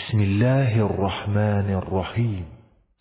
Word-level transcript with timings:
بسم 0.00 0.18
الله 0.18 0.84
الرحمن 0.84 1.74
الرحیم 1.74 2.46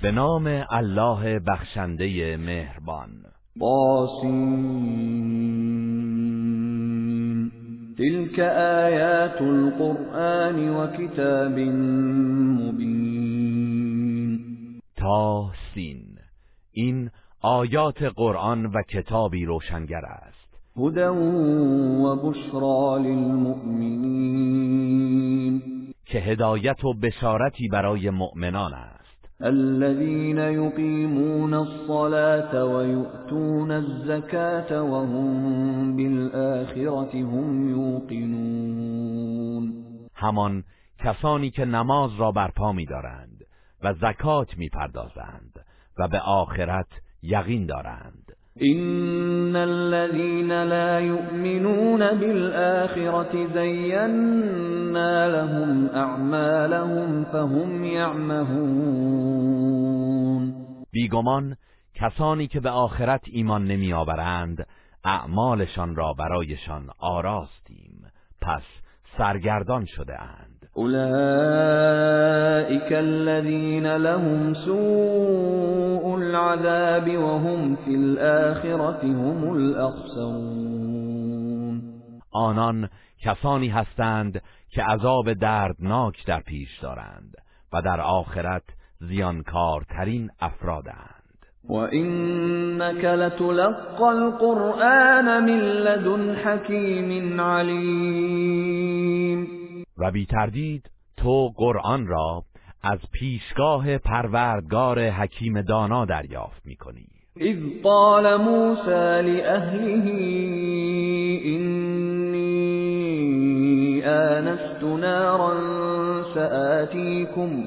به 0.04 0.12
نام 0.12 0.64
الله 0.70 1.40
بخشنده 1.40 2.38
مهربان. 2.38 3.10
طاسین 3.60 4.32
تلك 7.98 8.40
آیات 8.40 9.42
القرآن 9.42 10.70
و 10.70 10.88
کتاب 10.88 11.60
مبین. 12.60 13.20
تاسین 14.98 16.18
این 16.72 17.10
آیات 17.42 18.04
قرآن 18.04 18.66
و 18.66 18.82
کتابی 18.90 19.46
روشنگر 19.46 20.06
است. 20.06 20.50
هدى 20.78 21.08
و 22.04 22.16
بشرا 22.16 22.98
للمؤمنین. 22.98 24.40
که 26.12 26.20
هدایت 26.20 26.86
و 26.86 26.94
بشارتی 26.94 27.68
برای 27.68 28.10
مؤمنان 28.10 28.74
است. 28.74 29.00
الذين 29.42 30.38
يقيمون 30.38 31.54
الصلاة 31.54 32.66
ويؤتون 32.66 33.72
الزكاة 33.72 34.84
وهم 34.84 35.96
بالآخرة 35.96 37.14
هم 37.14 37.70
يوقنون. 37.70 39.10
همان 40.16 40.64
کسانی 41.00 41.50
که 41.50 41.66
نماز 41.66 42.12
را 42.18 42.32
برپا 42.32 42.72
می‌دارند 42.72 43.46
و 43.84 43.94
زکات 43.94 44.58
می‌پردازند 44.58 45.66
و 46.00 46.08
به 46.08 46.20
آخرت 46.20 46.88
یقین 47.24 47.66
دارند. 47.66 48.29
إن 48.62 49.56
الذين 49.56 50.64
لا 50.64 51.00
يؤمنون 51.00 52.00
بالآخرة 52.00 53.48
زينا 53.54 55.30
لهم 55.30 55.90
أعمالهم 55.90 57.24
فهم 57.24 57.84
يعمهون 57.84 59.40
بیگمان 60.92 61.56
کسانی 61.96 62.48
که 62.48 62.60
به 62.60 62.70
آخرت 62.70 63.22
ایمان 63.26 63.64
نمیآورند 63.66 64.68
اعمالشان 65.04 65.96
را 65.96 66.14
برایشان 66.14 66.90
آراستیم. 67.00 68.12
پس 68.42 68.64
سرگردان 69.18 69.86
شده 69.86 70.22
اند 70.22 70.49
أولئك 70.78 71.00
الذين 72.94 73.96
لهم 73.96 74.54
سوء 74.54 76.16
العذاب 76.18 77.18
وهم 77.18 77.76
في 77.76 77.96
الآخرة 77.96 79.04
هم 79.04 79.56
الأخسرون. 79.56 80.70
آنان 82.32 82.90
کسانی 83.24 83.68
هستند 83.68 84.42
که 84.70 84.84
عذاب 84.84 85.34
دردناک 85.34 86.26
در 86.26 86.40
پیش 86.40 86.80
دارند 86.82 87.36
و 87.74 87.82
در 87.82 88.02
آخرت 88.02 88.64
زیانکارترین 89.00 90.30
افرادند. 90.42 91.20
وإنك 91.70 93.06
لتلقى 93.06 94.10
القرآن 94.10 95.44
من 95.44 95.60
لدن 95.60 96.36
حكيم 96.36 97.42
عليم. 97.42 98.80
و 100.00 100.12
بی 100.12 100.26
تردید 100.26 100.90
تو 101.18 101.54
قرآن 101.58 102.08
را 102.08 102.44
از 102.84 103.00
پیشگاه 103.12 103.98
پروردگار 103.98 105.00
حکیم 105.00 105.62
دانا 105.62 106.06
دریافت 106.06 106.66
می 106.66 106.76
کنی 106.76 107.06
إذ 107.42 107.58
قال 107.84 108.38
موسى 108.38 109.22
لأهله 109.22 110.06
إني 111.46 112.50
آنست 114.06 114.84
نارا 114.84 115.54
سآتيكم 116.36 117.66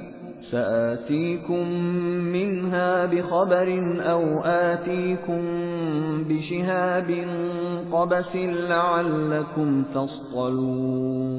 سآتيكم 0.51 1.69
منها 2.33 3.07
بخبر 3.07 3.69
أو 4.01 4.41
آتيكم 4.45 5.43
بشهاب 6.29 7.27
قبس 7.93 8.37
لعلكم 8.37 9.85
تصطلون. 9.95 11.33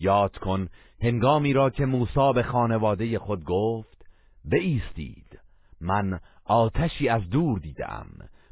یاد 0.00 0.38
کن 0.38 0.68
هنگامی 1.02 1.52
را 1.52 1.70
که 1.70 1.86
موسی 1.86 2.32
به 2.34 2.42
خانواده 2.42 3.18
خود 3.18 3.44
گفت 3.44 4.06
بایستید. 4.44 5.38
من 5.80 6.20
آتشی 6.44 7.08
از 7.08 7.30
دور 7.30 7.58
دیدم. 7.58 8.06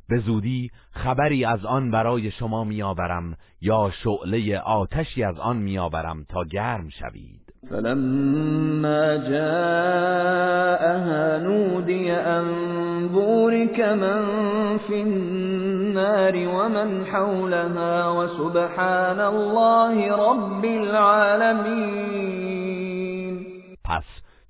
به 0.09 0.19
زودی 0.19 0.71
خبری 0.91 1.45
از 1.45 1.65
آن 1.65 1.91
برای 1.91 2.31
شما 2.31 2.65
میآورم 2.65 3.37
یا 3.61 3.93
شعله 4.05 4.59
آتشی 4.59 5.25
از 5.25 5.39
آن 5.39 5.57
میآورم 5.57 6.25
تا 6.25 6.45
گرم 6.45 6.89
شوید. 6.89 7.46
فلما 7.71 9.17
جاءها 9.17 10.59
نودي 11.39 12.13
أن 12.13 12.45
بورك 13.09 13.81
من 13.81 14.23
في 14.79 15.03
النار 15.03 16.49
ومن 16.49 17.07
حولها 17.07 18.11
وسبحان 18.11 19.21
الله 19.21 20.13
رب 20.13 20.65
العالمين. 20.65 22.07
پس 23.85 24.05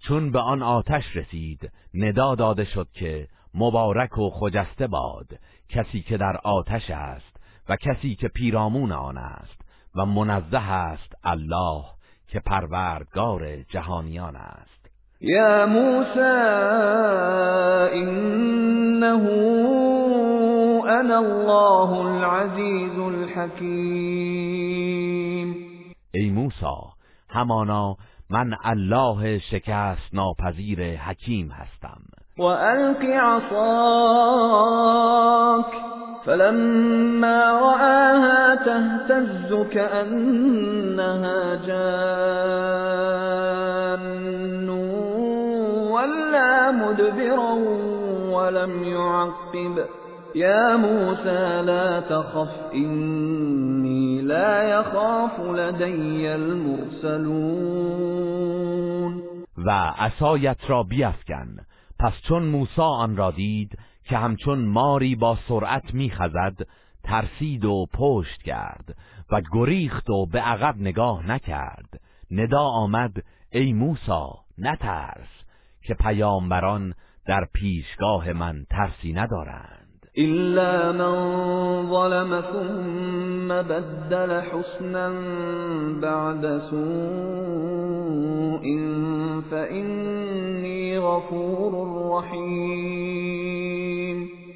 چون 0.08 0.32
به 0.32 0.38
آن 0.38 0.62
آتش 0.62 1.16
رسید 1.16 1.70
ندا 1.94 2.34
داده 2.34 2.64
شد 2.64 2.88
که 2.92 3.28
مبارک 3.54 4.18
و 4.18 4.30
خجسته 4.30 4.86
باد 4.86 5.26
کسی 5.68 6.00
که 6.02 6.16
در 6.16 6.36
آتش 6.44 6.90
است 6.90 7.36
و 7.68 7.76
کسی 7.76 8.14
که 8.14 8.28
پیرامون 8.28 8.92
آن 8.92 9.18
است 9.18 9.60
و 9.94 10.06
منزه 10.06 10.72
است 10.72 11.14
الله. 11.24 11.95
که 12.36 12.40
پروردگار 12.40 13.62
جهانیان 13.62 14.36
است. 14.36 14.90
یا 15.20 15.66
موسى 15.66 16.20
إنه 17.92 19.22
أنا 21.00 21.18
الله 21.18 21.90
العزيز 22.06 22.98
الحكيم 22.98 23.66
ای 26.14 26.30
موسی 26.30 26.76
همانا 27.28 27.96
من 28.30 28.56
الله 28.64 29.38
شکست 29.38 30.14
ناپذیر 30.14 30.96
حکیم 30.96 31.50
هستم. 31.50 32.00
وألق 32.38 33.04
عصاك 33.04 34.36
فلما 36.24 37.52
رآها 37.52 38.54
تهتز 38.54 39.54
كأنها 39.72 41.54
جان 41.66 41.88
ولا 45.90 46.70
مدبرا 46.70 47.52
ولم 48.30 48.84
يعقب 48.84 49.84
يا 50.34 50.76
موسى 50.76 51.62
لا 51.62 52.00
تخف 52.00 52.72
إني 52.74 54.22
لا 54.22 54.62
يخاف 54.62 55.40
لدي 55.40 56.34
المرسلون 56.34 57.76
و 59.66 59.70
عصایت 59.98 60.70
را 60.70 60.82
بیفکن. 60.82 61.56
پس 61.98 62.12
چون 62.28 62.42
موسی 62.42 62.80
آن 62.82 63.16
را 63.16 63.30
دید 63.30 63.78
که 64.04 64.18
همچون 64.18 64.64
ماری 64.64 65.16
با 65.16 65.38
سرعت 65.48 65.94
میخزد 65.94 66.66
ترسید 67.02 67.64
و 67.64 67.86
پشت 67.94 68.42
کرد 68.42 68.96
و 69.30 69.42
گریخت 69.52 70.10
و 70.10 70.26
به 70.26 70.40
عقب 70.40 70.76
نگاه 70.78 71.26
نکرد. 71.26 72.00
ندا 72.30 72.62
آمد 72.62 73.24
ای 73.50 73.72
موسی 73.72 74.28
نترس 74.58 75.28
که 75.82 75.94
پیامبران 75.94 76.94
در 77.26 77.48
پیشگاه 77.52 78.32
من 78.32 78.66
ترسی 78.70 79.12
ندارند. 79.12 79.85
إلا 80.18 80.92
من 80.92 81.14
ظلم 81.90 82.40
ثم 82.40 83.48
بدل 83.48 84.40
حسنا 84.40 85.08
بعد 86.00 86.58
سوء 86.70 87.46
فإني 89.50 90.98
غفور 90.98 91.72
رحیم 92.12 92.96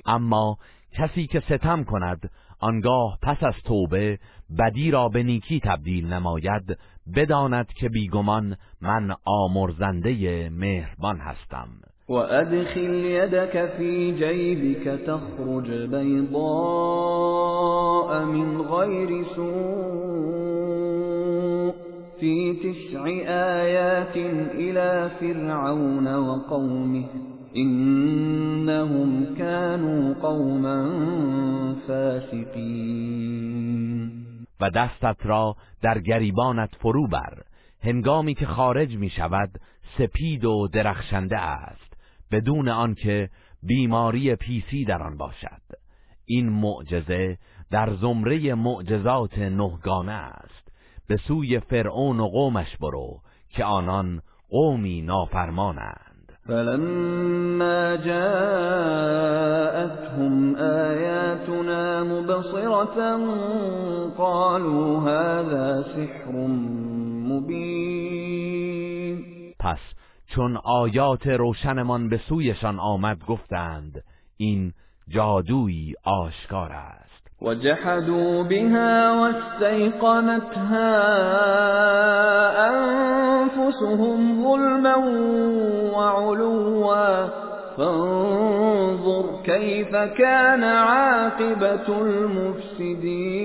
اما 0.06 0.56
کسی 0.92 1.26
که 1.26 1.40
ستم 1.40 1.84
کند 1.84 2.30
آنگاه 2.60 3.18
پس 3.22 3.36
از 3.42 3.54
توبه 3.64 4.18
بدی 4.58 4.90
را 4.90 5.08
به 5.08 5.22
نیکی 5.22 5.60
تبدیل 5.60 6.12
نماید 6.12 6.78
بداند 7.16 7.66
که 7.66 7.88
بیگمان 7.88 8.56
من 8.80 9.14
آمرزنده 9.24 10.50
مهربان 10.50 11.18
هستم. 11.18 11.68
وأدخل 12.10 12.94
يدك 13.04 13.72
في 13.76 14.12
جيبك 14.12 15.00
تخرج 15.06 15.70
بيضاء 15.70 16.40
من 18.24 18.60
غير 18.60 19.24
سوء 19.36 20.60
في 22.20 22.52
تسع 22.52 23.06
آيات 23.62 24.16
إلى 24.54 25.10
فرعون 25.20 26.14
وقومه 26.14 27.04
إنهم 27.56 29.34
كانوا 29.38 30.14
قوما 30.14 30.90
فاسقين 31.88 33.40
و 34.60 34.70
دستت 34.70 35.26
را 35.26 35.56
در 35.82 35.98
گریبانت 36.00 36.74
فرو 36.80 37.06
بر 37.06 37.42
هنگامی 37.82 38.34
که 38.34 38.46
خارج 38.46 38.96
می 38.96 39.10
شود 39.10 39.50
سپید 39.98 40.44
و 40.44 40.68
درخشنده 40.72 41.38
است. 41.38 41.89
بدون 42.32 42.68
آنکه 42.68 43.30
بیماری 43.62 44.34
پیسی 44.36 44.84
در 44.84 45.02
آن 45.02 45.16
باشد. 45.16 45.62
این 46.26 46.48
معجزه 46.48 47.38
در 47.70 47.94
زمره 47.94 48.54
معجزات 48.54 49.38
نهگانه 49.38 50.12
است. 50.12 50.68
به 51.08 51.16
سوی 51.16 51.60
فرعون 51.60 52.20
و 52.20 52.28
قومش 52.28 52.76
برو 52.80 53.20
که 53.48 53.64
آنان 53.64 54.22
قومی 54.48 55.02
نافرمانند. 55.02 56.10
فلما 56.46 57.96
جاءتهم 57.96 59.34
آياتنا 60.56 62.04
مبصرة 62.04 63.18
قالوا 64.18 65.00
هذا 65.00 65.82
سحر 65.82 66.32
مبين 67.28 68.30
پس 69.60 69.78
چون 70.34 70.56
آیات 70.56 71.26
روشنمان 71.26 72.08
به 72.08 72.20
سویشان 72.28 72.78
آمد 72.78 73.24
گفتند 73.28 74.02
این 74.36 74.72
جادویی 75.08 75.94
آشکار 76.04 76.72
است. 76.72 77.10
وجحدوا 77.42 78.42
بها 78.42 79.16
واستيقنتها 79.20 80.90
أنفسهم 82.68 84.42
ظلما 84.42 84.96
وعلوا. 85.96 87.28
فانظر 87.76 89.42
كيف 89.44 89.90
كان 90.18 90.64
عاقبة 90.64 91.88
المفسدين. 91.88 93.40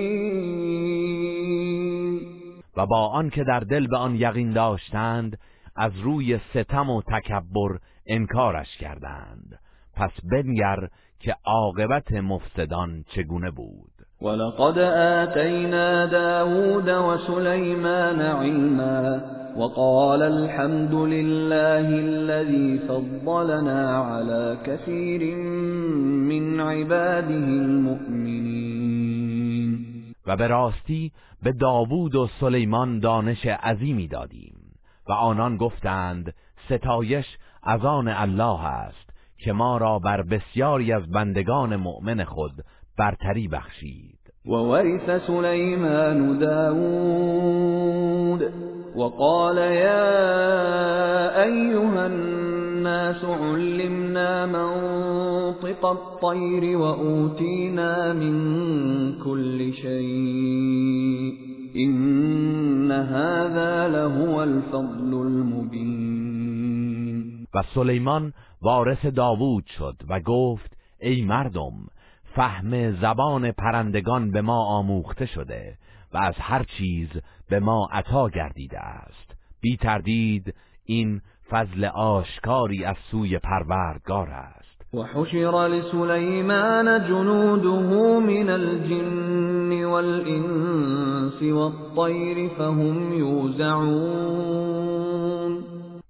و 2.76 2.86
با 2.86 3.06
آنکه 3.08 3.44
در 3.44 3.60
دل 3.60 3.86
به 3.86 3.96
آن 3.96 4.14
یقین 4.14 4.52
داشتند 4.52 5.38
از 5.76 5.98
روی 5.98 6.38
ستم 6.38 6.90
و 6.90 7.02
تکبر 7.02 7.78
انکارش 8.06 8.76
کردند. 8.76 9.58
پس 9.94 10.10
بنگر 10.32 10.88
که 11.20 11.36
عاقبت 11.44 12.12
مفسدان 12.12 13.04
چگونه 13.08 13.50
بود. 13.50 13.90
ولقد 14.22 14.78
آتینا 14.78 16.06
داود 16.06 16.88
وسليمان 16.88 18.20
علما 18.20 19.20
وقال 19.56 20.22
الحمد 20.22 20.94
لله 20.94 21.88
الذي 21.88 22.78
فضلنا 22.78 24.04
على 24.04 24.56
كثير 24.66 25.36
من 26.28 26.60
عباده 26.60 27.34
المؤمنين. 27.34 28.66
و 30.26 30.36
به 30.36 30.46
راستی 30.46 31.12
به 31.42 31.52
داوود 31.52 32.14
و 32.14 32.28
سلیمان 32.40 32.98
دانش 32.98 33.46
عظیمی 33.46 34.08
دادیم. 34.08 34.55
و 35.08 35.12
آنان 35.12 35.56
گفتند 35.56 36.34
ستایش 36.66 37.26
از 37.62 37.84
آن 37.84 38.08
الله 38.08 38.64
است 38.64 39.10
که 39.38 39.52
ما 39.52 39.78
را 39.78 39.98
بر 39.98 40.22
بسیاری 40.22 40.92
از 40.92 41.10
بندگان 41.10 41.76
مؤمن 41.76 42.24
خود 42.24 42.52
برتری 42.98 43.48
بخشید. 43.48 44.18
و 44.46 44.50
ورث 44.50 45.26
سلیمان 45.26 46.38
داود 46.38 47.86
وقال 48.96 49.56
يا 49.58 51.42
أيها 51.42 52.06
الناس 52.06 53.24
علمنا 53.24 54.46
منطق 54.46 55.86
الطير 55.86 56.78
وأوتينا 56.78 58.12
من 58.12 58.34
كل 59.24 59.72
شيء 59.72 61.45
إن 61.76 62.92
هذا 62.92 63.88
لهو 63.88 64.42
الفضل 64.42 65.14
المبين 65.14 66.36
و 67.54 67.62
سلیمان 67.74 68.32
وارث 68.62 69.06
داوود 69.06 69.66
شد 69.78 69.96
و 70.08 70.20
گفت 70.20 70.76
ای 71.00 71.22
مردم 71.22 71.72
فهم 72.34 72.92
زبان 72.92 73.50
پرندگان 73.52 74.30
به 74.30 74.42
ما 74.42 74.64
آموخته 74.64 75.26
شده 75.26 75.78
و 76.12 76.18
از 76.18 76.34
هر 76.38 76.62
چیز 76.62 77.08
به 77.48 77.60
ما 77.60 77.88
عطا 77.92 78.28
گردیده 78.28 78.80
است. 78.80 79.36
بی 79.60 79.76
تردید 79.76 80.54
این 80.84 81.20
فضل 81.50 81.84
آشکاری 81.84 82.84
از 82.84 82.96
سوی 83.10 83.38
پروردگار 83.38 84.28
است. 84.28 84.65
و 84.96 85.02
حشر 85.02 85.68
لسلیمان 85.68 87.06
جنوده 87.08 88.20
من 88.20 88.50
الجن 88.50 89.84
والانس 89.84 91.42
والطیر 91.42 92.48
فهم 92.48 93.12
یوزعون 93.12 94.66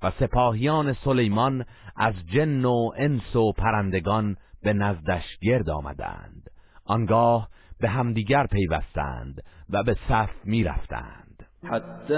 و 0.03 0.11
سپاهیان 0.21 0.93
سلیمان 0.93 1.65
از 1.97 2.15
جن 2.35 2.65
و 2.65 2.91
انس 2.97 3.37
و 3.37 3.53
پرندگان 3.53 4.37
به 4.63 4.73
نزدش 4.73 5.25
گرد 5.43 5.71
آمدند. 5.71 6.51
آنگاه 6.85 7.49
به 7.81 7.89
همدیگر 7.89 8.47
پیوستند 8.47 9.43
و 9.71 9.83
به 9.83 9.97
صف 10.09 10.31
می 10.45 10.65
رفتند 10.65 11.47
حتی 11.65 12.15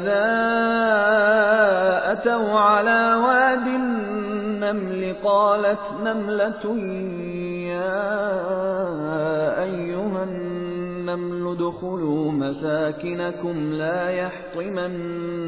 اذا 0.00 0.54
اتوا 2.12 2.78
على 2.78 3.14
واد 3.22 3.68
النمل 4.70 5.02
قالت 5.24 5.78
نملة 6.04 6.64
یا 7.68 8.02
ایها 9.62 10.24
النمل 10.24 11.46
ادخلوا 11.46 12.32
مساكنكم 12.32 13.72
لا 13.72 14.10
يحطمنكم 14.10 15.42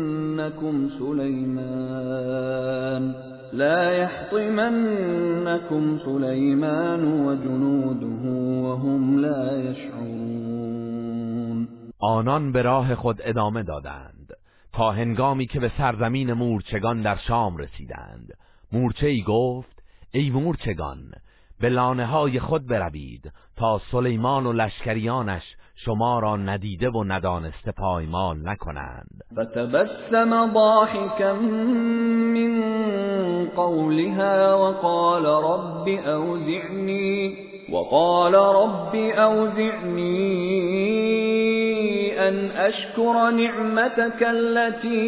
سليمان 0.99 3.15
لا 3.53 3.93
يحطمنكم 3.93 5.99
سليمان 6.05 7.27
وجنوده 7.27 8.31
وهم 8.69 9.21
لا 9.21 9.71
يشعرون. 9.71 10.17
آنان 12.01 12.53
به 12.53 12.63
راه 12.63 12.95
خود 12.95 13.17
ادامه 13.21 13.63
دادند. 13.63 14.33
تا 14.73 14.91
هنگامی 14.91 15.47
که 15.47 15.61
به 15.61 15.71
سرزمین 15.79 16.33
مورچگان 16.33 17.03
در 17.03 17.17
شام 17.17 17.57
رسیدند. 17.57 18.33
مورچه 18.73 19.07
ای 19.07 19.23
گفت 19.23 19.83
ای 20.15 20.31
مورچگان 20.31 20.99
به 21.61 21.69
لانه 21.69 22.07
های 22.07 22.41
خود 22.41 22.67
بروید 22.67 23.33
تا 23.57 23.81
سلیمان 23.91 24.47
و 24.47 24.53
لشکریانش 24.53 25.43
شما 25.77 26.19
را 26.19 26.37
ندیده 26.37 26.91
و 26.91 27.05
ندانسته 27.05 27.73
پایمال 27.73 28.49
نکنند. 28.49 29.23
فتبسم 29.33 30.53
ضاحكا 30.55 31.35
من 32.35 32.63
قولها 33.57 34.59
وقال 34.59 35.27
رب 35.27 35.89
اوزعني 36.09 37.37
وقال 37.73 38.35
رب 38.35 38.95
اوزعني 39.19 40.67
أن 42.17 42.51
أشكر 42.51 43.31
نعمتك 43.31 44.23
التي 44.23 45.07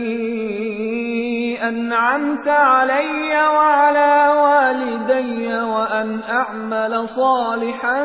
أنعمت 1.69 2.49
علي 2.49 3.49
وعلى 3.55 4.29
والدي 4.43 5.47
وأن 5.49 6.21
أعمل 6.23 7.09
صالحا 7.17 7.99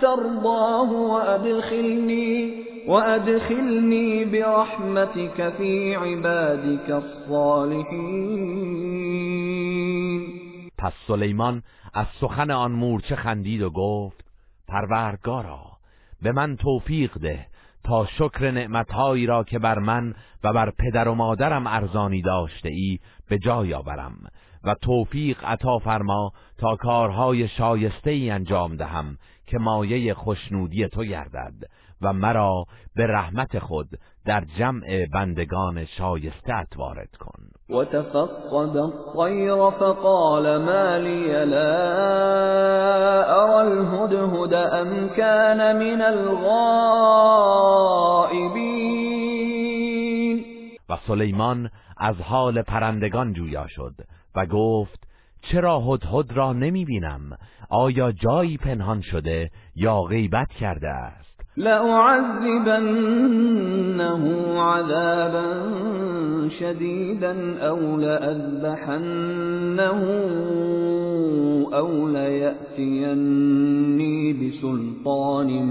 ترضاه 0.00 0.92
وأدخلني 0.92 2.64
وأدخلني 2.88 4.24
برحمتك 4.24 5.52
في 5.58 5.94
عبادك 5.96 6.90
الصالحين. 6.90 8.60
پس 10.78 10.92
سلیمان 11.06 11.62
از 11.94 12.06
سخن 12.20 12.50
آن 12.50 12.72
مورچه 12.72 13.16
خندید 13.16 13.62
و 13.62 13.70
گفت 13.70 14.24
پروردگارا 14.68 15.60
به 16.22 16.32
من 16.32 16.56
توفیق 16.56 17.18
ده 17.18 17.46
تا 17.84 18.06
شکر 18.06 18.50
نعمتهایی 18.50 19.26
را 19.26 19.44
که 19.44 19.58
بر 19.58 19.78
من 19.78 20.14
و 20.44 20.52
بر 20.52 20.70
پدر 20.70 21.08
و 21.08 21.14
مادرم 21.14 21.66
ارزانی 21.66 22.22
داشته 22.22 22.68
ای 22.68 22.98
به 23.28 23.38
جای 23.38 23.74
آورم 23.74 24.14
و 24.64 24.74
توفیق 24.74 25.44
عطا 25.44 25.78
فرما 25.78 26.32
تا 26.58 26.76
کارهای 26.76 27.48
شایسته 27.48 28.10
ای 28.10 28.30
انجام 28.30 28.76
دهم 28.76 29.16
که 29.46 29.58
مایه 29.58 30.14
خوشنودی 30.14 30.88
تو 30.88 31.04
گردد 31.04 31.54
و 32.00 32.12
مرا 32.12 32.64
به 32.94 33.06
رحمت 33.06 33.58
خود 33.58 33.88
در 34.24 34.44
جمع 34.58 35.06
بندگان 35.12 35.84
شایسته 35.84 36.66
وارد 36.76 37.16
کن. 37.16 37.59
وتفقد 37.72 38.76
الطير 38.76 39.70
فقال 39.70 40.56
ما 40.56 40.98
لي 40.98 41.44
لا 41.44 41.80
أرى 43.42 43.60
الهدهد 43.68 44.54
أم 44.54 45.08
كان 45.08 45.76
من 45.76 46.02
الغائبين. 46.02 47.30
و 50.88 50.96
سلیمان 51.06 51.70
از 51.96 52.16
حال 52.16 52.62
پرندگان 52.62 53.32
جویا 53.32 53.66
شد 53.68 53.94
و 54.34 54.46
گفت 54.46 55.00
چرا 55.42 55.80
هدهد 55.80 56.32
را 56.32 56.52
نمی 56.52 56.84
بینم؟ 56.84 57.38
آیا 57.70 58.12
جایی 58.12 58.56
پنهان 58.56 59.00
شده 59.00 59.50
یا 59.76 60.02
غیبت 60.02 60.48
کرده 60.48 60.88
است؟ 60.88 61.19
لأعذبنه 61.60 63.44
عذابا 64.60 65.48
شديدا 66.60 67.58
أو 67.68 67.96
لأذبحنه 67.96 70.00
أو 71.72 72.08
ليأتيني 72.08 73.52
بسلطان 74.32 75.62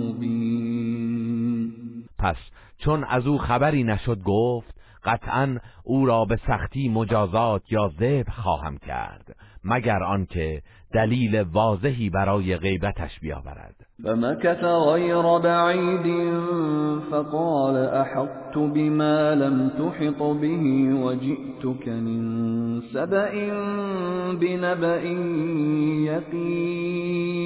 مبين. 0.00 1.72
پس 2.18 2.36
چون 2.78 3.04
از 3.04 3.26
او 3.26 3.38
خبری 3.38 3.84
نشد 3.84 4.18
گفت 4.24 4.74
قطعا 5.04 5.58
او 5.84 6.06
را 6.06 6.24
به 6.24 6.36
سختی 6.36 6.88
مجازات 6.88 7.72
یا 7.72 7.90
ذبح 8.00 8.32
خواهم 8.32 8.78
کرد. 8.78 9.36
مگر 9.64 10.02
آنکه 10.02 10.62
دلیل 10.94 11.40
واضحی 11.40 12.10
برای 12.10 12.56
غیبتش 12.56 13.20
بیاورد. 13.20 13.74
فمكث 14.04 14.64
غير 14.64 15.38
بعيد 15.38 16.32
فقال 17.10 17.76
احطت 17.76 18.58
بما 18.58 19.34
لم 19.34 19.68
تحط 19.68 20.18
به 20.18 20.92
وجئتك 20.94 21.88
من 21.88 22.80
سبأ 22.92 23.30
بنبأ 24.40 25.04
یقین. 26.06 27.38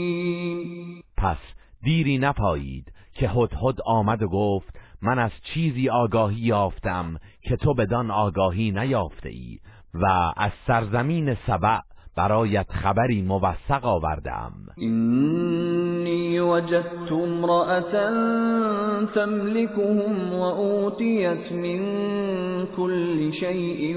پس 1.17 1.39
دیری 1.83 2.19
نپایید 2.19 2.93
که 3.13 3.29
هدهد 3.29 3.81
آمد 3.87 4.23
و 4.23 4.29
گفت 4.29 4.77
من 5.03 5.19
از 5.19 5.31
چیزی 5.55 5.89
آگاهی 5.89 6.41
یافتم 6.41 7.17
که 7.43 7.57
تو 7.57 7.75
بدان 7.75 8.11
آگاهی 8.11 8.71
نیافته 8.71 9.29
ای 9.29 9.59
و 9.95 10.33
از 10.37 10.53
سرزمین 10.67 11.35
سبع 11.47 11.79
برایت 12.17 12.67
خبری 12.71 13.23
موثق 13.23 13.85
آوردم 13.85 14.53
اینی 14.77 16.41
وجدت 16.41 17.13
امرأة 17.13 17.93
تملكهم 19.15 20.33
وأوتيت 20.33 21.53
من 21.53 21.81
كل 22.77 23.33
شيء 23.33 23.97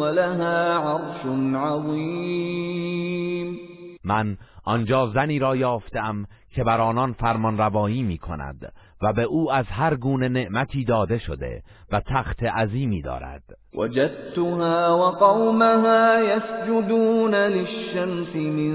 ولها 0.00 0.78
عرش 0.78 1.26
عظیم. 1.54 3.58
من 4.04 4.36
آنجا 4.64 5.06
زنی 5.06 5.38
را 5.38 5.56
یافتم 5.56 6.24
که 6.50 6.64
بر 6.64 6.80
آنان 6.80 7.12
فرمان 7.12 7.58
روایی 7.58 8.02
می 8.02 8.18
کند 8.18 8.72
و 9.02 9.12
به 9.12 9.22
او 9.22 9.52
از 9.52 9.64
هر 9.68 9.94
گونه 9.94 10.28
نعمتی 10.28 10.84
داده 10.84 11.18
شده 11.18 11.62
و 11.92 12.00
تخت 12.00 12.42
عظیمی 12.42 13.02
دارد. 13.02 13.42
وجدتها 13.74 14.98
وقومها 14.98 16.18
يسجدون 16.18 17.34
للشمس 17.34 18.36
من 18.36 18.74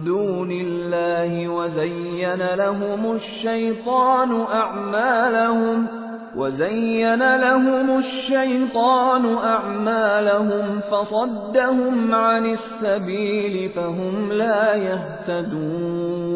دون 0.00 0.50
الله 0.50 1.48
وزين 1.48 2.42
لهم 2.54 3.12
الشيطان 3.12 4.30
أعمالهم 4.40 5.88
وزين 6.36 7.36
لهم 7.36 7.98
الشيطان 7.98 9.24
أعمالهم 9.34 10.80
فصدهم 10.80 12.14
عن 12.14 12.46
السبيل 12.46 13.68
فهم 13.68 14.32
لا 14.32 14.76
يهتدون 14.76 16.28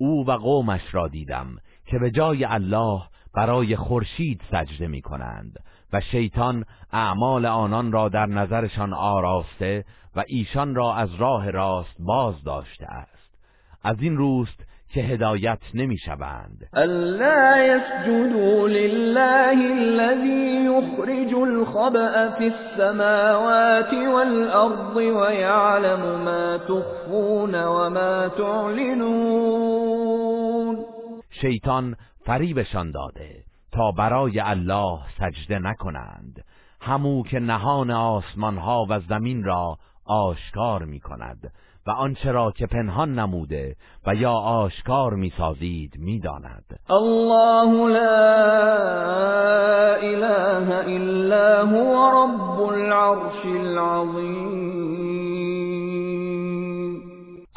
او 0.00 0.24
و 0.26 0.30
قومش 0.32 0.94
را 0.94 1.08
دیدم. 1.08 1.46
که 1.90 1.98
به 1.98 2.10
جای 2.10 2.44
الله 2.44 3.00
برای 3.34 3.76
خورشید 3.76 4.40
سجده 4.50 4.86
می 4.86 5.02
کنند 5.02 5.56
و 5.92 6.00
شیطان 6.00 6.64
اعمال 6.92 7.46
آنان 7.46 7.92
را 7.92 8.08
در 8.08 8.26
نظرشان 8.26 8.92
آراسته 8.92 9.84
و 10.16 10.24
ایشان 10.26 10.74
را 10.74 10.94
از 10.94 11.14
راه 11.14 11.50
راست 11.50 11.96
باز 11.98 12.44
داشته 12.44 12.86
است. 12.86 13.18
از 13.84 13.96
این 14.00 14.16
روست 14.16 14.64
که 14.90 15.00
هدایت 15.00 15.58
نمی‌شوند. 15.74 16.68
الا 16.72 17.58
يسجدوا 17.58 18.66
لله 18.66 19.58
الذي 19.72 20.64
يخرج 20.64 21.34
الخبأ 21.34 22.30
في 22.38 22.52
السماوات 22.54 23.92
والأرض 23.92 24.96
ويعلم 24.96 26.24
ما 26.24 26.58
تخفون 26.58 27.54
وما 27.64 28.28
تعلنون. 28.28 29.77
شیطان 31.30 31.96
فریبشان 32.24 32.90
داده 32.90 33.44
تا 33.72 33.90
برای 33.90 34.40
الله 34.40 34.98
سجده 35.18 35.58
نکنند. 35.58 36.44
همو 36.80 37.22
که 37.22 37.38
نهان 37.40 37.90
آسمان 37.90 38.58
ها 38.58 38.86
و 38.88 39.00
زمین 39.00 39.44
را 39.44 39.78
آشکار 40.04 40.84
می 40.84 41.00
کند 41.00 41.52
و 41.86 41.90
آنچه 41.90 42.32
را 42.32 42.50
که 42.50 42.66
پنهان 42.66 43.18
نموده 43.18 43.76
و 44.06 44.14
یا 44.14 44.32
آشکار 44.32 45.14
می‌سازید 45.14 45.94
می‌داند. 45.98 46.80
الله 46.90 47.88
لا 47.92 48.08
اله 49.94 50.74
الا 50.74 51.66
هو 51.66 52.10
رب 52.10 52.60
العرش 52.60 53.46
العظیم. 53.46 54.68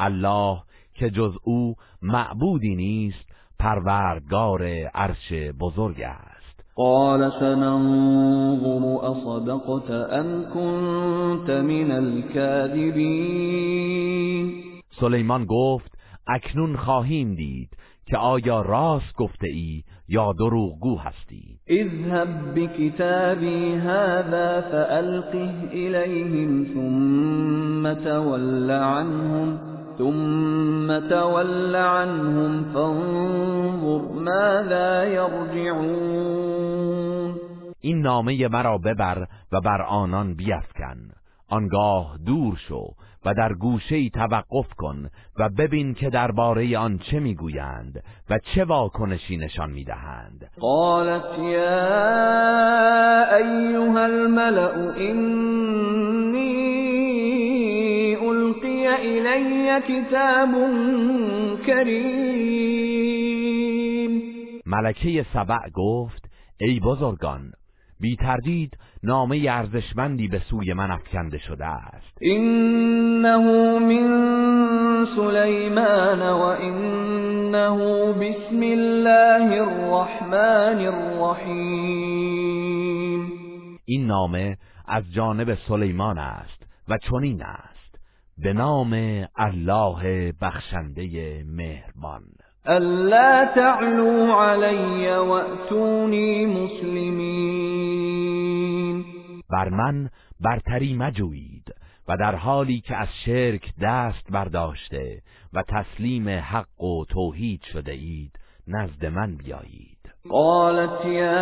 الله 0.00 0.62
که 0.94 1.10
جز 1.10 1.32
او 1.44 1.74
معبودی 2.02 2.74
نیست 2.74 3.31
پروردگار 3.62 4.62
عرش 4.94 5.32
بزرگ 5.60 6.00
است. 6.02 6.64
قال 6.74 7.30
سننظر 7.40 8.84
اصدقت 9.06 9.90
ام 9.90 10.44
كنت 10.54 11.50
من 11.50 11.90
الكاذبین 11.90 13.02
سلیمان 15.00 15.44
گفت 15.44 15.98
اکنون 16.26 16.76
خواهیم 16.76 17.34
دید 17.34 17.68
که 18.06 18.16
آیا 18.16 18.60
راست 18.60 19.16
گفته 19.16 19.46
ای 19.48 19.82
یا 20.08 20.32
دروغگو 20.32 20.96
هستی. 20.96 21.58
اذهب 21.70 22.54
بكتابي 22.54 23.74
هذا 23.76 24.60
فألقه 24.60 25.54
إليهم 25.72 26.64
ثم 26.64 27.92
تول 28.04 28.70
عنهم 28.70 29.58
ثم 29.98 31.08
تول 31.08 31.76
عنهم 31.76 32.64
فانظر 32.64 34.12
ماذا 34.12 35.04
يرجعون 35.04 36.52
این 37.80 38.02
نامه 38.02 38.48
مرا 38.48 38.78
ببر 38.78 39.26
و 39.52 39.60
بر 39.60 39.82
آنان 39.82 40.34
بیفکن. 40.34 41.10
آنگاه 41.48 42.18
دور 42.26 42.56
شو 42.56 42.84
و 43.24 43.34
در 43.34 43.52
گوشه 43.52 44.08
توقف 44.08 44.74
کن 44.76 45.08
و 45.38 45.48
ببین 45.48 45.94
که 45.94 46.10
درباره 46.10 46.78
آن 46.78 46.98
چه 46.98 47.20
می‌گویند 47.20 48.02
و 48.30 48.38
چه 48.38 48.64
واکنشی 48.64 49.36
نشان 49.36 49.70
می‌دهند. 49.70 50.50
قالت 50.60 51.38
یا 51.38 51.76
ایها 53.36 54.04
الملأ 54.04 54.94
اینی 54.94 56.52
القی 58.16 58.86
الی 58.86 59.80
کتاب 59.88 60.48
کریم. 61.66 62.92
ملکه 64.66 65.26
سبع 65.34 65.68
گفت 65.74 66.30
ای 66.60 66.80
بزرگان 66.80 67.52
بی 68.02 68.16
تردید 68.16 68.78
نامه 69.02 69.46
ارزشمندی 69.48 70.28
به 70.28 70.38
سوی 70.38 70.72
من 70.72 70.90
افکنده 70.90 71.38
شده 71.38 71.66
است. 71.66 72.18
انه 72.22 73.78
من 73.78 75.06
سلیمان 75.16 76.22
و 76.22 76.42
انه 76.42 78.12
بسم 78.12 78.60
الله 78.62 79.62
الرحمن 79.62 80.78
الرحیم. 80.86 82.02
این 83.84 84.06
نامه 84.06 84.56
از 84.88 85.04
جانب 85.12 85.54
سلیمان 85.54 86.18
است 86.18 86.66
و 86.88 86.98
چنین 87.10 87.42
است. 87.42 87.98
به 88.38 88.52
نام 88.52 89.24
الله 89.36 90.32
بخشنده 90.40 91.44
مهربان. 91.46 92.22
الا 92.66 93.46
تعلوا 93.54 94.44
علی 94.44 95.08
واتونی 95.08 96.46
مسلمین 96.46 97.82
بر 99.50 99.68
من 99.68 100.10
برتری 100.40 100.94
مجویید 100.94 101.74
و 102.08 102.16
در 102.16 102.34
حالی 102.34 102.80
که 102.80 102.96
از 102.96 103.08
شرک 103.24 103.74
دست 103.80 104.30
برداشته 104.30 105.22
و 105.52 105.62
تسلیم 105.62 106.28
حق 106.28 106.82
و 106.82 107.04
توحید 107.04 107.62
شده 107.72 107.92
اید 107.92 108.38
نزد 108.66 109.06
من 109.06 109.36
بیایید. 109.36 109.91
قالت 110.30 111.04
یا 111.04 111.40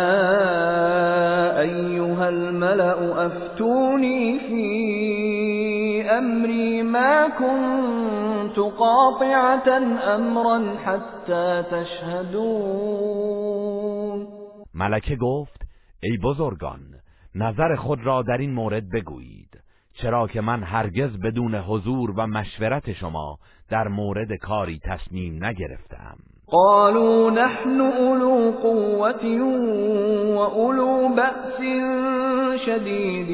ایها 1.59 2.25
الملأ 2.25 3.25
افتونی 3.25 4.39
فی 4.39 6.03
امری 6.09 6.81
ما 6.81 7.29
كنت 7.39 8.59
قاطعة 8.59 9.67
امرا 10.15 10.75
حتى 10.85 11.63
تشهدون. 11.71 13.01
ملکه 14.73 15.15
گفت 15.15 15.61
ای 16.03 16.17
بزرگان 16.17 16.79
نظر 17.35 17.75
خود 17.75 18.05
را 18.05 18.21
در 18.21 18.37
این 18.37 18.51
مورد 18.53 18.89
بگویید 18.89 19.59
چرا 19.93 20.27
که 20.27 20.41
من 20.41 20.63
هرگز 20.63 21.19
بدون 21.19 21.55
حضور 21.55 22.11
و 22.11 22.27
مشورت 22.27 22.93
شما 22.93 23.37
در 23.69 23.87
مورد 23.87 24.33
کاری 24.33 24.79
تصمیم 24.83 25.45
نگرفتم. 25.45 26.17
قالوا 26.51 27.31
نحن 27.31 27.81
أولو 27.81 28.51
قوة 28.51 29.25
وأولو 30.37 31.15
بأس 31.15 31.61
شديد 32.65 33.31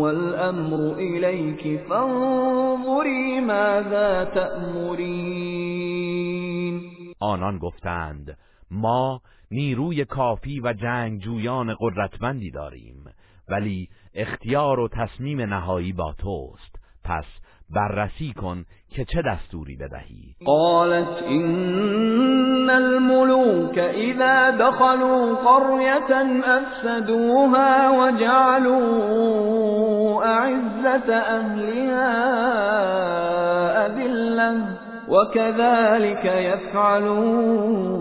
والأمر 0.00 0.92
إليك 0.92 1.80
فانظري 1.88 3.40
ماذا 3.40 4.24
تأمرين. 4.24 5.78
آنان 7.20 7.58
گفتند 7.58 8.36
ما 8.70 9.20
نیروی 9.50 10.04
کافی 10.04 10.60
و 10.60 10.72
جنگجویان 10.72 11.76
قدرتمندی 11.80 12.50
داریم 12.50 13.04
ولی 13.48 13.88
اختیار 14.14 14.80
و 14.80 14.88
تصمیم 14.88 15.40
نهایی 15.40 15.92
با 15.92 16.14
توست. 16.18 16.76
پس 17.04 17.24
بررسی 17.70 18.32
کن 18.32 18.64
که 18.90 19.04
چه 19.04 19.22
دستوری 19.22 19.76
بدهی؟ 19.76 20.34
قالت 20.44 21.22
ان 21.22 22.70
الملوك 22.70 23.78
اذا 23.78 24.50
دخلوا 24.50 25.34
قرية 25.34 26.14
افسدوها 26.44 27.90
وجعلوا 27.90 28.88
اعزة 30.24 31.14
اهلها 31.14 32.16
اذلة 33.86 34.78
وكذلك 35.08 36.24
يفعلون. 36.24 37.98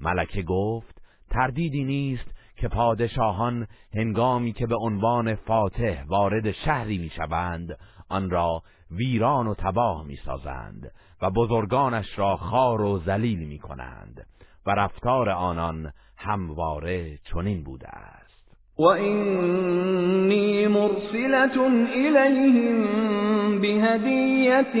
ملکه 0.00 0.42
گفت 0.42 1.02
تردیدی 1.30 1.84
نیست 1.84 2.26
که 2.56 2.68
پادشاهان 2.68 3.66
هنگامی 3.94 4.52
که 4.52 4.66
به 4.66 4.76
عنوان 4.76 5.34
فاتح 5.34 6.04
وارد 6.08 6.50
شهری 6.50 6.98
می‌شوند 6.98 7.76
آن 8.08 8.30
را 8.30 8.62
ویران 8.96 9.46
و 9.46 9.54
تباه 9.54 10.06
می‌سازند 10.06 10.92
و 11.22 11.30
بزرگانش 11.30 12.18
را 12.18 12.36
خار 12.36 12.80
و 12.80 12.98
ذلیل 12.98 13.48
می‌کنند 13.48 14.26
و 14.66 14.70
رفتار 14.70 15.30
آنان 15.30 15.92
همواره 16.16 17.18
چنین 17.24 17.64
بوده 17.64 17.88
است. 17.88 18.32
و 18.78 18.82
اینی 18.82 20.66
مرسلت 20.66 21.56
الیهم 21.96 23.60
بهدیت 23.60 24.72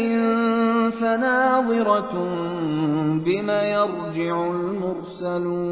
فناظرة 1.00 2.12
بما 3.24 3.62
یرجع 3.62 4.36
المرسلون. 4.38 5.62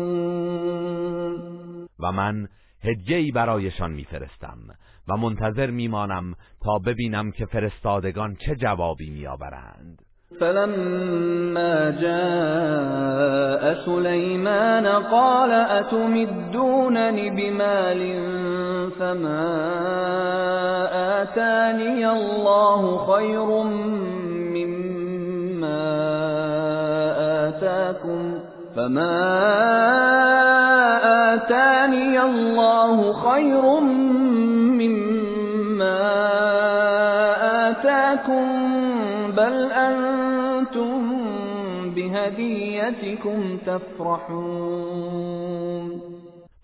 و 2.00 2.12
من 2.12 2.48
هجهی 2.84 3.32
برایشان 3.32 3.92
میفرستم 3.92 4.58
و 5.10 5.16
منتظر 5.16 5.70
میمانم 5.70 6.34
تا 6.64 6.78
ببینم 6.86 7.30
که 7.30 7.46
فرستادگان 7.46 8.36
چه 8.46 8.54
جوابی 8.54 9.10
میآورند. 9.10 10.02
فلما 10.40 11.90
جاء 11.90 13.74
سليمان 13.84 14.86
قال 14.86 15.52
اتمدونني 15.52 17.30
بمال 17.30 18.20
فما 18.98 19.56
آتاني 21.22 22.10
الله 22.10 23.06
خير 23.06 23.62
مما 24.54 25.82
آتاكم 27.48 28.38
فما 28.76 29.18
آتاني 31.34 32.22
الله 32.22 33.12
خير 33.12 33.80
مما 33.80 34.19
آتاكم 37.70 38.46
بل 39.36 39.72
أنتم 39.72 41.00
بهديتكم 41.94 43.58
تفرحون. 43.66 45.10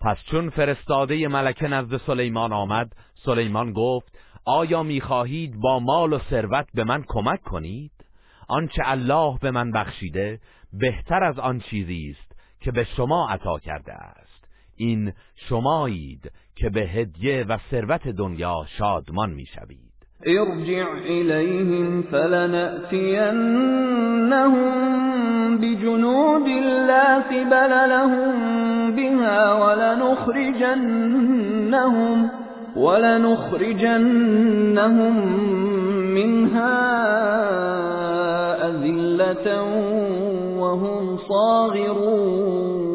پس 0.01 0.17
چون 0.31 0.49
فرستاده 0.49 1.27
ملکه 1.27 1.67
نزد 1.67 1.97
سلیمان 1.97 2.53
آمد 2.53 2.91
سلیمان 3.25 3.73
گفت 3.73 4.17
آیا 4.45 4.83
می‌خواهید 4.83 5.59
با 5.59 5.79
مال 5.79 6.13
و 6.13 6.19
ثروت 6.19 6.67
به 6.73 6.83
من 6.83 7.03
کمک 7.07 7.41
کنید؟ 7.41 7.91
آنچه 8.47 8.81
الله 8.85 9.37
به 9.41 9.51
من 9.51 9.71
بخشیده 9.71 10.39
بهتر 10.73 11.23
از 11.23 11.39
آن 11.39 11.59
چیزی 11.59 12.15
است 12.17 12.39
که 12.59 12.71
به 12.71 12.83
شما 12.83 13.29
عطا 13.29 13.59
کرده 13.59 13.93
است. 13.93 14.26
این 14.77 15.13
شمایید 15.35 16.31
که 16.55 16.69
به 16.69 16.81
هدیه 16.81 17.45
و 17.49 17.57
ثروت 17.71 18.07
دنیا 18.07 18.65
شادمان 18.77 19.29
می‌شوید. 19.29 19.87
ارجع 20.25 20.87
إليهم 21.05 22.01
فلنأتينهم 22.01 23.37
بجنود 25.57 26.47
لا 26.87 27.19
قبل 27.19 27.69
لهم 27.89 28.31
بها 28.95 29.65
ولنخرجنهم 29.65 30.71
ولنخرجنهم 32.75 34.05
منها 36.13 36.77
أذلة 38.67 39.47
وهم 40.59 41.17
صاغرون. 41.17 42.86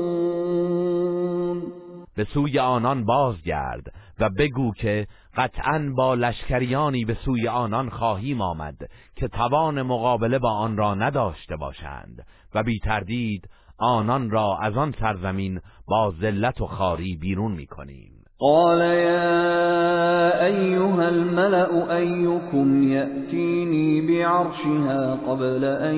به 2.17 2.25
سوی 2.25 2.59
آنان 2.59 3.05
بازگرد 3.05 3.93
و 4.21 4.31
بگو 4.39 4.73
که 4.73 5.07
قطعا 5.37 5.93
با 5.97 6.15
لشکریانی 6.15 7.05
به 7.05 7.15
سوی 7.15 7.49
آنان 7.49 7.91
خواهیم 7.91 8.41
آمد 8.41 8.77
که 9.17 9.29
توان 9.29 9.83
مقابله 9.83 10.39
با 10.39 10.51
آن 10.51 10.77
را 10.77 10.95
نداشته 10.95 11.57
باشند 11.57 12.27
و 12.55 12.63
بی 12.63 12.79
تردید 12.79 13.49
آنان 13.79 14.31
را 14.31 14.59
از 14.63 14.77
آن 14.77 14.95
سرزمین 15.01 15.61
با 15.89 16.15
ذلت 16.21 16.61
و 16.61 16.67
خاری 16.67 17.17
بیرون 17.17 17.53
می 17.53 17.67
کنیم 17.67 18.23
قال 18.43 18.81
يا 18.81 20.47
أيها 20.47 21.09
الملأ 21.09 21.97
أيكم 21.97 22.93
يأتيني 22.93 24.01
بعرشها 24.01 25.15
قبل 25.27 25.65
أن 25.65 25.97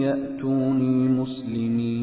يأتوني 0.00 1.08
مسلمين. 1.08 1.98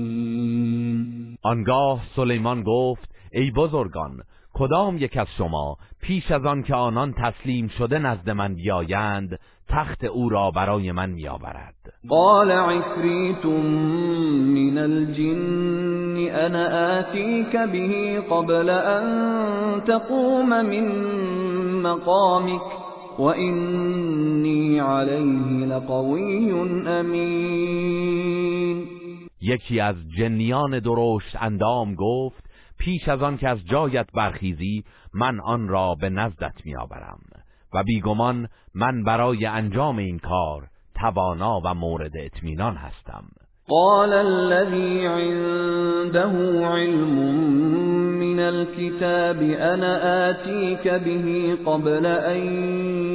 آنگاه 1.45 2.01
سلیمان 2.15 2.63
گفت 2.63 3.14
ای 3.35 3.51
بزرگان 3.51 4.11
کدام 4.53 4.97
یک 4.97 5.17
از 5.17 5.27
شما 5.37 5.77
پیش 6.01 6.31
از 6.31 6.45
آن 6.45 6.63
که 6.63 6.75
آنان 6.75 7.13
تسلیم 7.13 7.67
شده 7.67 7.99
نزد 7.99 8.29
من 8.29 8.55
بیایند 8.55 9.39
تخت 9.69 10.03
او 10.03 10.29
را 10.29 10.51
برای 10.51 10.91
من 10.91 11.09
میآورد؟ 11.09 11.75
قال 12.09 12.51
عفریت 12.51 13.45
من 13.45 14.77
الجن 14.77 16.35
انا 16.35 16.99
آتیک 16.99 17.51
به 17.51 18.21
قبل 18.21 18.69
ان 18.69 19.81
تقوم 19.81 20.49
من 20.49 20.87
مقامك 21.81 22.61
وإني 23.19 24.79
عليه 24.79 25.65
لقوی 25.65 26.51
امین. 26.87 28.15
یکی 29.41 29.79
از 29.79 29.95
جنیان 30.17 30.79
درشت 30.79 31.35
اندام 31.41 31.95
گفت 31.95 32.44
پیش 32.85 33.09
از 33.09 33.21
آن 33.21 33.37
که 33.37 33.49
از 33.49 33.65
جایت 33.65 34.07
برخیزی 34.13 34.83
من 35.13 35.39
آن 35.39 35.67
را 35.67 35.95
به 36.01 36.09
نزدت 36.09 36.65
میآورم 36.65 37.19
و 37.73 37.83
بیگمان 37.83 38.47
من 38.75 39.03
برای 39.03 39.45
انجام 39.45 39.97
این 39.97 40.19
کار 40.19 40.67
توانا 41.01 41.61
و 41.65 41.73
مورد 41.73 42.11
اطمینان 42.17 42.75
هستم. 42.75 43.23
قال 43.67 44.13
الذي 44.13 45.05
عنده 45.05 46.67
علم 46.67 47.15
من 48.19 48.39
الكتاب 48.39 49.37
انا 49.41 50.29
آتيك 50.29 50.87
به 50.87 51.57
قبل 51.65 52.05
ان 52.05 52.41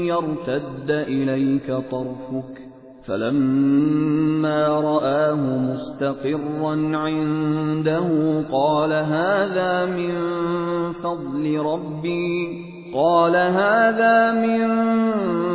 يرتد 0.06 0.90
اليك 0.90 1.66
طرفك. 1.66 2.69
فلما 3.06 4.66
رآه 4.66 5.34
مستقرا 5.34 6.96
عنده 6.96 8.08
قال 8.52 8.92
هذا 8.92 9.86
من 9.86 10.12
فضل 10.92 11.58
ربي 11.58 12.64
قال 12.94 13.36
هذا 13.36 14.32
من 14.32 14.68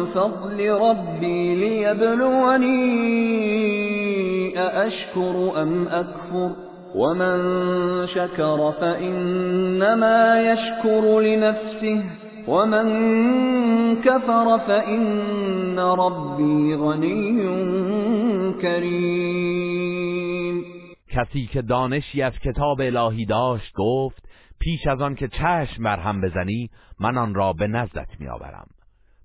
فضل 0.05 0.69
ربي 0.69 1.55
ليبلوني 1.55 2.86
أأشكر 4.60 5.62
أم 5.62 5.88
أكفر؟ 5.88 6.49
ومن 6.95 7.38
شكر 8.08 8.73
فإنما 8.81 10.51
يشكر 10.51 11.19
لنفسه. 11.19 12.03
ومن 12.47 14.01
كفر 14.01 14.58
فإن 14.67 15.79
ربي 15.79 16.75
غنی 16.75 17.41
کریم 18.62 19.95
کسی 21.10 21.47
که 21.47 21.62
دانشی 21.62 22.21
از 22.21 22.34
کتاب 22.34 22.81
الهی 22.81 23.25
داشت 23.25 23.73
گفت 23.75 24.29
پیش 24.60 24.88
از 24.88 25.01
آن 25.01 25.15
که 25.15 25.27
چشم 25.27 25.84
بر 25.84 25.99
هم 25.99 26.21
بزنی 26.21 26.69
من 26.99 27.17
آن 27.17 27.36
را 27.36 27.53
به 27.53 27.67
نزدت 27.67 28.08
میآورم. 28.19 28.67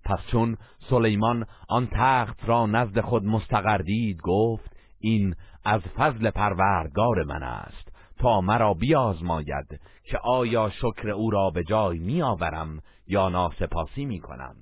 پس 0.05 0.19
چون 0.31 0.57
سلیمان 0.91 1.47
آن 1.69 1.89
تخت 1.93 2.49
را 2.49 2.67
نزد 2.67 3.01
خود 3.01 3.25
مستقر 3.25 3.79
دید 3.79 4.21
گفت 4.23 4.77
این 5.01 5.35
از 5.65 5.81
فضل 5.81 6.31
پروردگار 6.31 7.25
من 7.25 7.43
است. 7.43 7.91
تا 8.21 8.41
مرا 8.41 8.75
بیازماید 8.75 9.81
که 10.05 10.19
آیا 10.19 10.71
شکر 10.71 11.11
او 11.11 11.31
را 11.31 11.51
به 11.51 11.65
جای 11.65 11.99
می 11.99 12.23
آورم 12.23 12.81
یا 13.11 13.29
ناسپاسی 13.29 14.05
می 14.05 14.21
کنم 14.21 14.57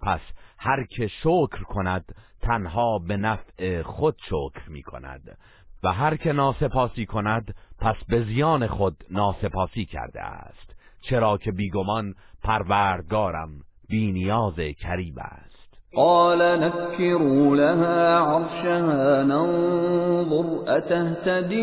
پس 0.00 0.20
هر 0.58 0.84
که 0.84 1.08
شکر 1.08 1.62
کند 1.62 2.14
تنها 2.40 2.98
به 2.98 3.16
نفع 3.16 3.82
خود 3.82 4.16
شکر 4.28 4.68
می 4.68 4.82
کند 4.82 5.38
و 5.82 5.92
هر 5.92 6.16
که 6.16 6.32
ناسپاسی 6.32 7.06
کند 7.06 7.54
پس 7.78 7.96
به 8.08 8.24
زیان 8.24 8.66
خود 8.66 9.04
ناسپاسی 9.10 9.84
کرده 9.84 10.22
است. 10.22 10.74
چرا 11.00 11.38
که 11.38 11.52
بیگمان 11.52 12.14
پروردگارم 12.42 13.48
بینیاز 13.88 14.54
کریم 14.54 15.14
است. 15.18 15.51
قال 15.94 16.60
نكروا 16.60 17.56
لها 17.56 18.18
عرشها 18.18 19.22
ننظر 19.22 20.76
أتهتدي 20.76 21.62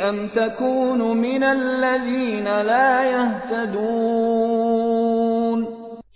أم 0.00 0.28
تكون 0.28 1.16
من 1.16 1.42
الذين 1.42 2.44
لا 2.44 3.04
يهتدون؟ 3.10 4.40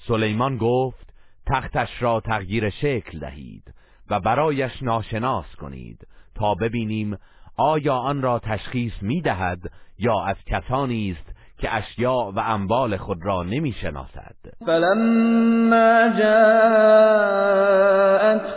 سلیمان 0.09 0.57
گفت 0.57 1.15
تختش 1.47 2.03
را 2.03 2.21
تغییر 2.21 2.71
شکل 2.71 3.19
دهید 3.19 3.75
و 4.11 4.21
برایش 4.21 4.83
ناشناس 4.83 5.57
کنید 5.57 6.07
تا 6.35 6.55
ببینیم 6.55 7.19
آیا 7.57 7.95
آن 7.95 8.23
را 8.23 8.39
تشخیص 8.39 8.93
می 9.03 9.21
دهد 9.21 9.61
یا 9.99 10.25
از 10.25 10.37
کسانی 10.47 11.11
است 11.11 11.34
که 11.65 11.77
اشیاء 11.77 12.31
و 12.31 12.39
اموال 12.39 12.97
خود 12.97 13.19
را 13.23 13.43
نمی 13.43 13.73
شناسد 13.73 14.37
فلما 14.67 16.09
جاءت 16.19 17.45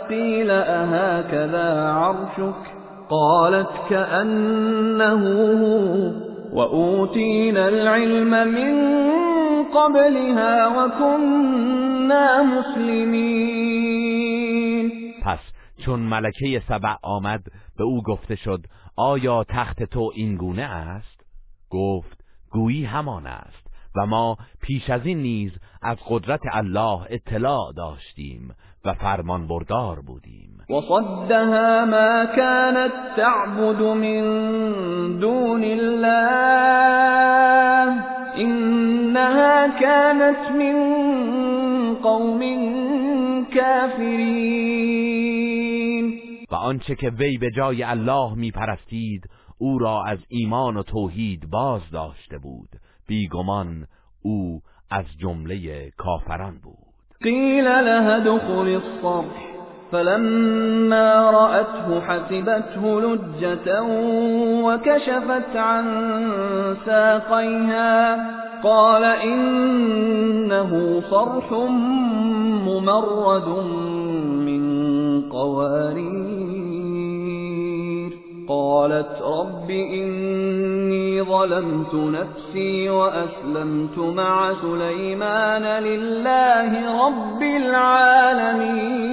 قیل 0.08 0.50
اهكذا 0.50 1.92
عرشك 1.92 2.54
قالت 3.08 3.68
كأنه 3.90 5.22
وأوتينا 6.52 7.68
العلم 7.68 8.48
من 8.48 8.74
قبلها 9.64 10.68
وكنا 10.68 12.42
مسلمين. 12.42 13.88
پس 15.24 15.38
چون 15.84 16.00
ملکه 16.00 16.62
سبع 16.68 16.96
آمد 17.02 17.42
به 17.78 17.84
او 17.84 18.02
گفته 18.02 18.36
شد 18.36 18.60
آیا 18.96 19.44
تخت 19.48 19.82
تو 19.82 20.10
این 20.14 20.36
گونه 20.36 20.62
است؟ 20.62 21.18
گفت 21.70 22.17
گویی 22.50 22.84
همان 22.84 23.26
است 23.26 23.68
و 23.96 24.06
ما 24.06 24.36
پیش 24.60 24.90
از 24.90 25.06
این 25.06 25.18
نیز 25.18 25.52
از 25.82 25.96
قدرت 26.08 26.40
الله 26.52 27.00
اطلاع 27.10 27.72
داشتیم 27.76 28.54
و 28.84 28.94
فرمان 28.94 29.46
بردار 29.46 30.00
بودیم. 30.00 30.58
وصدها 30.70 31.84
ما 31.84 32.26
كانت 32.36 32.92
تعبد 33.16 33.82
من 33.82 34.22
دون 35.18 35.64
الله 35.64 37.08
انها 38.36 39.68
كانت 39.80 40.50
من 40.50 40.74
قوم 42.02 42.40
كافرین 43.54 44.88
و 46.50 46.54
آنچه 46.54 46.94
که 46.94 47.10
وی 47.10 47.38
به 47.38 47.50
جای 47.56 47.82
الله 47.82 48.34
می 48.34 48.50
پرستید 48.50 49.30
او 49.58 49.78
را 49.78 50.04
از 50.04 50.18
ایمان 50.28 50.76
و 50.76 50.82
توحید 50.82 51.50
باز 51.50 51.80
داشته 51.92 52.38
بود. 52.38 52.68
بیگمان 53.06 53.86
او 54.22 54.60
از 54.90 55.04
جمله 55.20 55.90
کافران 55.90 56.58
بود. 56.62 56.88
قیل 57.22 57.64
لها 57.64 58.18
دخل 58.18 58.68
الصرح 58.68 59.48
فلما 59.90 61.30
رأته 61.30 62.00
حسبته 62.00 63.00
لجة 63.00 63.82
وكشفت 64.64 65.56
عن 65.56 65.84
ساقيها 66.86 68.16
قال 68.62 69.04
إنه 69.04 70.70
صرح 71.10 71.52
ممرد 72.66 73.48
من 74.46 74.62
قوارير 75.30 76.47
قالت 78.48 79.22
رب 79.22 79.70
إني 79.70 81.22
ظلمت 81.22 81.94
نفسي 81.94 82.88
وأسلمت 82.88 83.98
مع 83.98 84.54
سليمان 84.62 85.62
لله 85.62 86.70
رب 87.06 87.42
العالمين. 87.42 89.08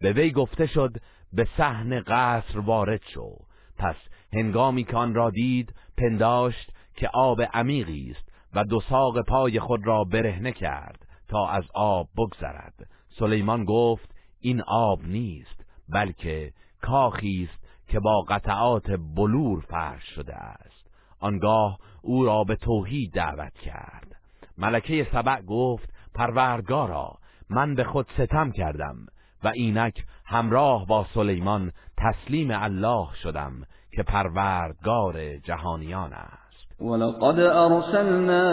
به 0.00 0.12
وی 0.12 0.30
گفته 0.30 0.66
شد 0.66 0.90
به 1.32 1.46
صحن 1.56 2.00
قصر 2.00 2.58
وارد 2.58 3.00
شو. 3.14 3.36
پس 3.78 3.96
هنگامی 4.32 4.84
که 4.84 4.96
آن 4.96 5.14
را 5.14 5.30
دید 5.30 5.74
پنداشت 5.98 6.72
که 6.96 7.08
آب 7.14 7.42
عمیقی 7.54 8.10
است 8.10 8.28
و 8.54 8.64
دو 8.64 8.80
ساق 8.80 9.20
پای 9.20 9.60
خود 9.60 9.86
را 9.86 10.04
برهنه 10.04 10.52
کرد 10.52 11.06
تا 11.28 11.48
از 11.48 11.64
آب 11.74 12.08
بگذرد. 12.16 12.74
سلیمان 13.18 13.64
گفت 13.64 14.10
این 14.40 14.62
آب 14.66 14.98
نیست. 15.04 15.69
بلکه 15.92 16.52
کاخی 16.82 17.48
است 17.50 17.88
که 17.88 18.00
با 18.00 18.20
قطعات 18.20 18.90
بلور 19.16 19.60
فرش 19.60 20.04
شده 20.14 20.34
است. 20.34 20.90
آنگاه 21.20 21.78
او 22.02 22.24
را 22.24 22.44
به 22.44 22.56
توحید 22.56 23.12
دعوت 23.12 23.54
کرد. 23.54 24.16
ملکه 24.58 25.06
سبع 25.12 25.42
گفت 25.42 25.92
پروردگارا 26.14 27.18
من 27.50 27.74
به 27.74 27.84
خود 27.84 28.06
ستم 28.18 28.52
کردم 28.52 28.96
و 29.44 29.48
اینک 29.48 30.04
همراه 30.24 30.86
با 30.86 31.06
سلیمان 31.14 31.72
تسلیم 31.96 32.50
الله 32.50 33.08
شدم 33.22 33.62
که 33.92 34.02
پروردگار 34.02 35.36
جهانیان 35.36 36.12
است. 36.12 36.49
ولقد 36.80 37.40
أرسلنا 37.40 38.44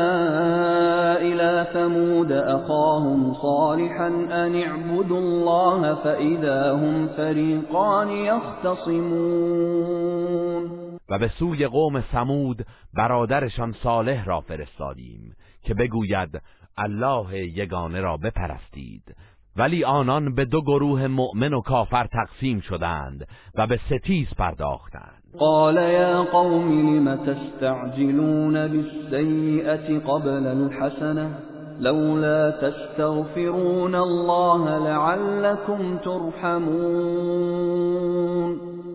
إلى 1.19 1.67
ثمود 1.73 2.31
أخاهم 2.31 3.33
صالحا 3.33 4.07
أن 4.07 4.55
اعبدوا 4.55 5.19
الله 5.19 5.95
فإذا 5.95 6.73
هم 6.73 7.07
فریقان 7.07 8.09
يختصمون. 8.09 9.47
و 11.09 11.19
به 11.19 11.27
سوی 11.27 11.67
قوم 11.67 12.01
سمود 12.01 12.65
برادرشان 12.93 13.75
صالح 13.83 14.25
را 14.25 14.41
فرستادیم 14.41 15.35
که 15.61 15.73
بگوید 15.73 16.41
الله 16.77 17.37
یگانه 17.37 18.01
را 18.01 18.17
بپرستید. 18.17 19.15
ولی 19.55 19.83
آنان 19.83 20.35
به 20.35 20.45
دو 20.45 20.61
گروه 20.61 21.07
مؤمن 21.07 21.53
و 21.53 21.61
کافر 21.61 22.07
تقسیم 22.07 22.59
شدند 22.59 23.27
و 23.55 23.67
به 23.67 23.79
ستیز 23.89 24.27
پرداختند. 24.37 25.16
قال 25.39 25.77
يا 25.77 26.21
قوم 26.21 26.71
لم 26.71 27.15
تستعجلون 27.15 28.67
بالسيئة 28.67 29.99
قبل 29.99 30.47
الحسنة 30.47 31.39
لولا 31.79 32.51
تستغفرون 32.51 33.95
الله 33.95 34.77
لعلكم 34.77 35.97
ترحمون. 35.97 37.37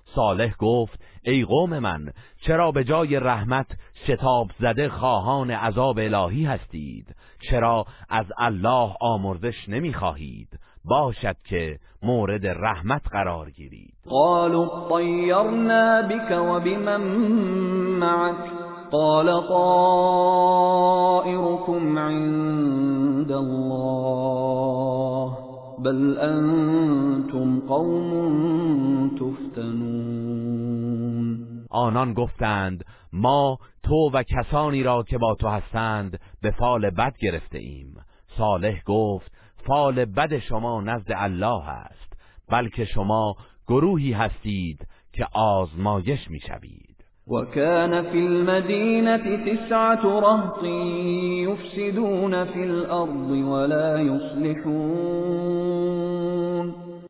صالح 0.05 0.57
گفت 0.59 1.01
ای 1.25 1.45
قوم 1.45 1.79
من 1.79 2.11
چرا 2.47 2.73
به 2.73 2.85
جای 2.85 3.17
رحمت 3.17 3.67
شتاب 4.07 4.51
زده 4.61 4.89
خواهان 4.89 5.51
عذاب 5.51 5.99
الهی 5.99 6.45
هستید؟ 6.45 7.15
چرا 7.51 7.87
از 8.11 8.27
الله 8.39 8.95
آمرزش 9.01 9.69
نمی‌خواهید؟ 9.69 10.49
باشد 10.85 11.37
که 11.45 11.79
مورد 12.03 12.47
رحمت 12.47 13.03
قرار 13.13 13.51
گیرید. 13.51 13.95
قالوا 14.09 14.89
طيرنا 14.89 16.03
بك 16.03 16.31
وبمن 16.31 17.01
معك؟ 18.01 18.51
قال 18.93 19.41
طائركم 19.49 20.39
عند 21.99 23.33
الله 23.33 24.53
بل 25.79 26.19
انتم 26.19 27.61
قوم 27.61 29.09
تفتنون. 29.09 30.33
آنان 31.71 32.15
گفتند 32.15 32.85
ما 33.13 33.59
تو 33.83 34.11
و 34.15 34.23
کسانی 34.23 34.83
را 34.83 35.03
که 35.03 35.19
با 35.19 35.35
تو 35.35 35.49
هستند 35.49 36.21
به 36.43 36.51
فال 36.51 36.91
بد 36.91 37.13
گرفته 37.21 37.59
ایم 37.59 37.95
صالح 38.39 38.83
گفت 38.87 39.33
فال 39.67 40.05
بد 40.05 40.39
شما 40.39 40.81
نزد 40.81 41.13
الله 41.17 41.69
است 41.69 42.13
بلکه 42.51 42.85
شما 42.85 43.37
گروهی 43.69 44.13
هستید 44.13 44.87
که 45.13 45.27
آزمایش 45.35 46.31
می‌شوید 46.31 46.93
وكان 47.27 48.03
في 48.03 48.19
المدينة 48.19 49.37
تسعة 49.47 50.21
رهط 50.21 50.65
يفسدون 51.49 52.45
في 52.45 52.65
الأرض 52.65 53.31
ولا 53.31 54.01
يصلحون 54.01 55.53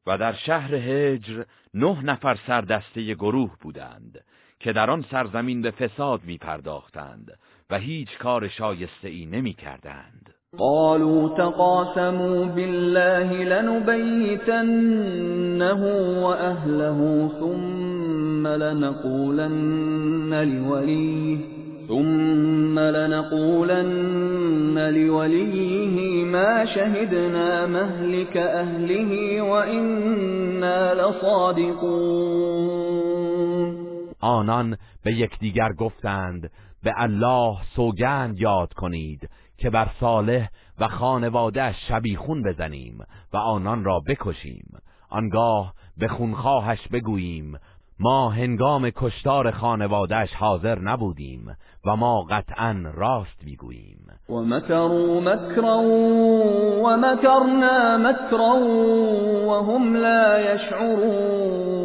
و 0.06 0.18
در 0.18 0.32
شهر 0.32 0.74
هجر 0.74 1.44
نه 1.74 2.02
نفر 2.04 2.38
سردسته 2.46 3.14
گروه 3.14 3.56
بودند 3.60 4.24
که 4.60 4.72
در 4.72 4.90
آن 4.90 5.04
سرزمین 5.10 5.62
به 5.62 5.70
فساد 5.70 6.24
می 6.24 6.38
پرداختند 6.38 7.38
و 7.70 7.78
هیچ 7.78 8.18
کار 8.18 8.48
شایسته 8.48 9.08
ای 9.08 9.26
نمی 9.26 9.52
کردند. 9.54 10.31
قالوا 10.58 11.28
تقاسموا 11.28 12.44
بالله 12.44 13.44
لنبيتنه 13.44 14.62
وأهله 16.26 17.30
ثم 17.40 18.46
لنقولن 18.46 20.34
لوليه 20.34 21.38
ثم 21.88 22.78
لنقولن 22.78 23.54
لوليه 24.94 26.24
ما 26.24 26.64
شهدنا 26.64 27.66
مهلك 27.66 28.36
أهله 28.36 29.42
وإنا 29.42 30.94
لصادقون. 30.94 32.12
آنان 34.22 34.76
به 35.04 35.12
یکدیگر 35.12 35.72
گفتند 35.78 36.50
به 36.84 36.92
الله 36.98 37.56
سوگند 37.76 38.40
یاد 38.40 38.72
کنید. 38.72 39.28
که 39.62 39.70
بر 39.70 39.88
صالح 40.00 40.48
و 40.78 40.88
خانواده 40.88 41.72
شبیخون 41.72 42.42
بزنیم 42.42 42.98
و 43.32 43.36
آنان 43.36 43.84
را 43.84 44.00
بکشیم. 44.00 44.66
آنگاه 45.10 45.74
به 45.96 46.08
خونخواهش 46.08 46.88
بگوییم 46.92 47.58
ما 48.00 48.30
هنگام 48.30 48.90
کشتار 48.90 49.50
خانوادهش 49.50 50.34
حاضر 50.34 50.78
نبودیم 50.78 51.56
و 51.86 51.96
ما 51.96 52.22
قطعا 52.22 52.92
راست 52.94 53.44
می‌گوییم. 53.44 54.06
و 54.28 54.34
مکروا 54.34 55.20
مکرا 55.20 55.78
و 56.84 56.96
مکرنا 56.96 57.98
مکرا 57.98 58.56
و 59.46 59.52
هم 59.66 59.94
لا 59.94 60.40
یشعرون. 60.40 61.82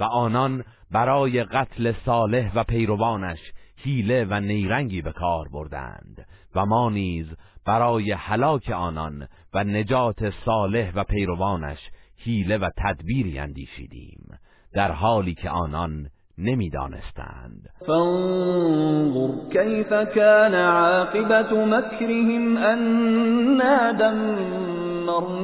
و 0.00 0.04
آنان 0.04 0.64
برای 0.90 1.44
قتل 1.44 1.92
صالح 2.06 2.52
و 2.54 2.64
پیروانش 2.64 3.52
حیله 3.82 4.26
و 4.30 4.40
نیرنگی 4.40 5.02
به 5.02 5.12
کار 5.12 5.48
بردند 5.48 6.26
و 6.54 6.66
ما 6.66 6.90
نیز 6.90 7.26
برای 7.66 8.12
هلاک 8.12 8.70
آنان 8.70 9.28
و 9.54 9.64
نجات 9.64 10.30
صالح 10.44 10.92
و 10.94 11.04
پیروانش 11.04 11.78
حیله 12.18 12.58
و 12.58 12.70
تدبیری 12.78 13.38
اندیشیدیم 13.38 14.38
در 14.72 14.92
حالی 14.92 15.34
که 15.34 15.50
آنان 15.50 16.08
نمی‌دانستند. 16.38 17.68
فانظر 17.86 19.28
کیف 19.52 19.88
کان 19.88 20.54
عاقبت 20.54 21.52
مکرهم 21.52 22.56
انا 22.56 23.92
دمرناهم 23.92 25.38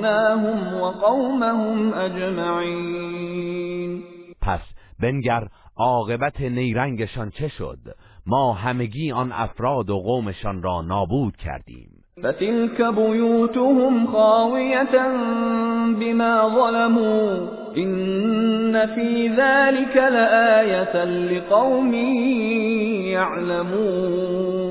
و 0.74 0.90
قومهم 0.90 1.94
اجمعین. 1.94 3.28
پس 4.40 4.60
بنگر 5.00 5.48
عاقبت 5.76 6.40
نیرنگشان 6.40 7.30
چه 7.30 7.48
شد؟ 7.48 7.78
ما 8.28 8.52
همگی 8.52 9.12
آن 9.12 9.32
افراد 9.32 9.90
و 9.90 9.98
قومشان 9.98 10.62
را 10.62 10.82
نابود 10.82 11.36
کردیم. 11.36 11.90
فتلك 12.18 12.82
بيوتهم 12.94 14.06
خاوية 14.06 15.08
بما 16.00 16.48
ظلموا 16.48 17.48
إن 17.76 18.86
في 18.86 19.28
ذلك 19.28 19.96
لآية 19.96 21.04
لقوم 21.04 21.94
يعلمون 23.12 24.68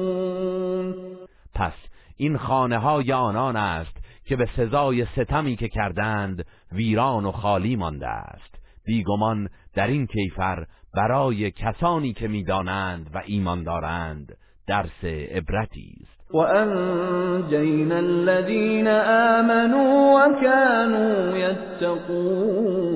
پس 1.55 1.73
این 2.17 2.37
خانه 2.37 2.77
های 2.77 3.13
آنان 3.13 3.55
است 3.55 3.97
که 4.25 4.35
به 4.35 4.47
سزای 4.57 5.05
ستمی 5.05 5.55
که 5.55 5.67
کردند 5.67 6.45
ویران 6.71 7.25
و 7.25 7.31
خالی 7.31 7.75
مانده 7.75 8.07
است. 8.07 8.55
بیگمان 8.85 9.49
در 9.75 9.87
این 9.87 10.07
کیفر 10.07 10.65
برای 10.97 11.51
کسانی 11.51 12.13
که 12.13 12.27
می‌دانند 12.27 13.09
و 13.13 13.21
ایمان 13.25 13.63
دارند 13.63 14.37
درس 14.67 15.03
عبرتی 15.31 15.95
است. 16.01 16.33
و 16.33 16.37
انجینا 16.37 17.95
الذین 17.95 18.87
آمنوا 18.87 20.15
و 20.15 20.41
كانوا 20.41 21.37
یتقون 21.37 22.87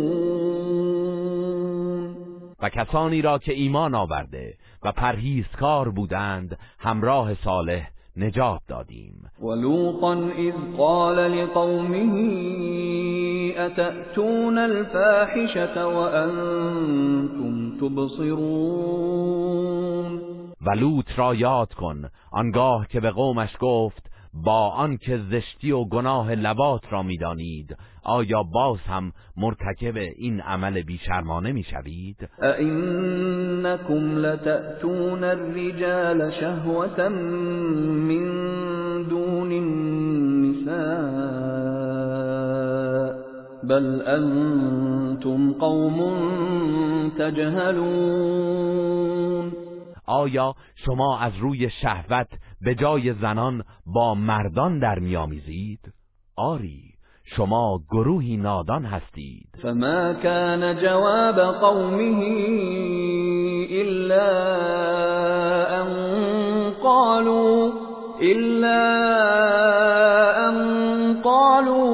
و 2.61 2.69
کسانی 2.69 3.21
را 3.21 3.37
که 3.37 3.53
ایمان 3.53 3.95
آورده 3.95 4.53
و 4.83 4.91
پرهیزکار 4.91 5.89
بودند 5.89 6.57
همراه 6.79 7.33
صالح 7.33 7.90
نجات 8.17 8.61
دادیم. 8.67 9.31
ولوطا 9.41 10.13
اذ 10.13 10.53
قال 10.77 11.15
لقومه 11.15 12.15
اتأتون 13.57 14.57
الفاحشة 14.57 15.87
وانتم 15.87 17.77
تبصرون؟ 17.77 19.31
و 20.65 20.71
لوط 20.71 21.05
را 21.15 21.35
یاد 21.35 21.73
کن 21.73 22.09
آنگاه 22.31 22.87
که 22.87 22.99
به 22.99 23.11
قومش 23.11 23.55
گفت 23.59 24.10
با 24.33 24.69
آنکه 24.69 25.17
زشتی 25.17 25.71
و 25.71 25.83
گناه 25.83 26.35
لبات 26.35 26.81
را 26.89 27.03
می‌دانید 27.03 27.77
آیا 28.03 28.43
باز 28.43 28.79
هم 28.79 29.11
مرتکب 29.37 29.97
این 30.17 30.41
عمل 30.41 30.81
بیشرمانه 30.81 31.51
می‌شوید؟ 31.51 32.29
اینکم 32.59 34.17
لتأتون 34.17 35.23
الرجال 35.23 36.31
شهوة 36.31 37.07
من 37.07 38.23
دون 39.03 39.51
النساء 39.51 41.21
بل 43.63 44.01
انتم 44.07 45.53
قوم 45.53 45.99
تجهلون. 47.19 48.71
آیا 50.05 50.55
شما 50.75 51.19
از 51.19 51.37
روی 51.37 51.69
شهوت 51.69 52.27
به 52.63 52.75
جای 52.75 53.13
زنان 53.13 53.63
با 53.85 54.15
مردان 54.15 54.79
در 54.79 54.99
میآمیزید. 54.99 55.79
آری 56.35 56.81
شما 57.35 57.79
گروهی 57.91 58.37
نادان 58.37 58.85
هستید. 58.85 59.47
فما 59.63 60.13
كان 60.13 60.75
جواب 60.81 61.39
قومه 61.39 62.25
الا 63.71 64.31
ان 65.81 65.89
قالوا 66.83 67.71
الا 68.21 68.81
ان 70.49 70.57
قالوا 71.21 71.91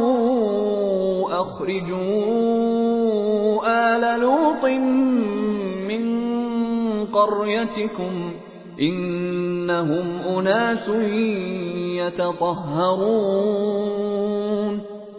اخرجوا 1.41 2.57
آل 3.65 4.19
لوط 4.19 4.63
من 5.89 6.03
قريتكم. 7.05 8.46
انهم 8.79 10.27
اناس 10.27 10.87
يتطهرون. 11.97 13.57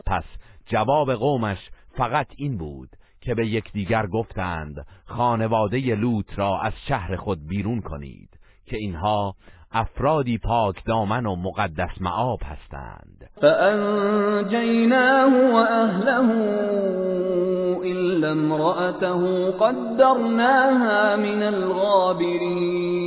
پس 0.06 0.24
جواب 0.66 1.14
قومش 1.14 1.58
فقط 1.96 2.26
این 2.36 2.58
بود 2.58 2.88
که 3.20 3.34
به 3.34 3.46
یکدیگر 3.46 4.06
گفتند 4.06 4.86
خانواده 5.04 5.94
لوط 5.94 6.38
را 6.38 6.60
از 6.60 6.72
شهر 6.88 7.16
خود 7.16 7.46
بیرون 7.46 7.80
کنید 7.80 8.38
که 8.66 8.76
اینها 8.76 9.34
افرادی 9.72 10.38
پاک 10.38 10.84
دامن 10.84 11.26
و 11.26 11.36
مقدس 11.36 12.00
معاب 12.00 12.40
هستند. 12.44 13.30
فانجیناه 13.40 15.32
و 15.52 15.56
اهله 15.56 16.30
الا 17.84 18.30
امرأته 18.30 19.50
قدرناها 19.50 21.16
من 21.16 21.42
الغابرین 21.42 22.98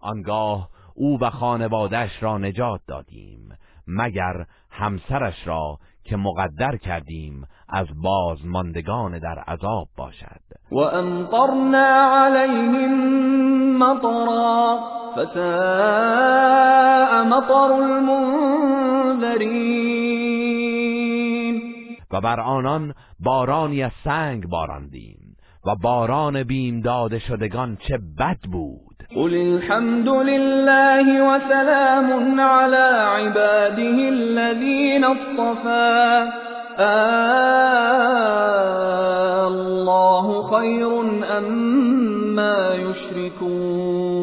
آنگاه 0.00 0.68
او 0.94 1.18
و 1.20 1.30
خانوادش 1.30 2.22
را 2.22 2.38
نجات 2.38 2.80
دادیم 2.88 3.58
مگر 3.88 4.46
همسرش 4.70 5.46
را 5.46 5.78
که 6.04 6.16
مقدر 6.16 6.76
کردیم 6.76 7.46
از 7.68 7.86
بازماندگان 8.02 9.18
در 9.18 9.38
عذاب 9.38 9.88
باشد. 9.96 10.53
و 10.74 10.78
امطرنا 10.78 11.86
علیهم 12.24 12.94
مطرا 13.78 14.78
فساء 15.16 15.44
مطر 17.24 17.72
المنذرین 17.72 18.74
و 22.12 22.20
بر 22.20 22.40
آنان 22.40 22.94
بارانی 23.20 23.82
از 23.82 23.90
سنگ 24.04 24.48
باراندیم 24.48 25.36
و 25.66 25.74
باران 25.82 26.42
بیم 26.42 26.80
داده 26.80 27.18
شدگان 27.18 27.76
چه 27.88 27.98
بد 28.18 28.38
بود. 28.52 28.94
قل 29.14 29.34
الحمد 29.34 30.08
لله 30.08 31.22
وسلام 31.22 32.40
على 32.40 32.76
عباده 33.26 34.08
الذين 34.08 35.04
اصطفى 35.04 36.53
الله 36.78 38.48
خير 40.50 40.92
اما 41.38 42.74
يشركون 42.74 44.14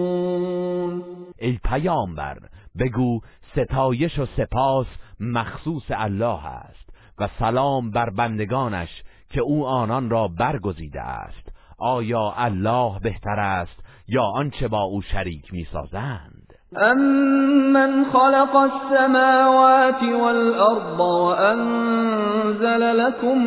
ای 1.40 1.60
پیامبر 1.64 2.38
بگو 2.80 3.20
ستایش 3.52 4.20
و 4.20 4.26
سپاس 4.26 4.88
مخصوص 5.20 5.84
الله 5.90 6.46
است 6.46 6.90
و 7.20 7.30
سلام 7.40 7.92
بر 7.92 8.10
بندگانش 8.10 9.04
که 9.30 9.42
او 9.42 9.68
آنان 9.68 10.10
را 10.10 10.28
برگزیده 10.28 11.02
است. 11.02 11.50
آیا 11.78 12.34
الله 12.38 13.00
بهتر 13.00 13.40
است 13.40 13.84
یا 14.08 14.24
آنچه 14.24 14.68
با 14.68 14.82
او 14.82 15.02
شریک 15.02 15.54
می‌سازند؟ 15.54 16.31
أَمَّنْ 16.78 18.06
خَلَقَ 18.06 18.58
السَّمَاوَاتِ 18.58 20.04
وَالْأَرْضَ 20.04 21.00
وَأَنزَلَ 21.00 22.98
لَكُم 22.98 23.46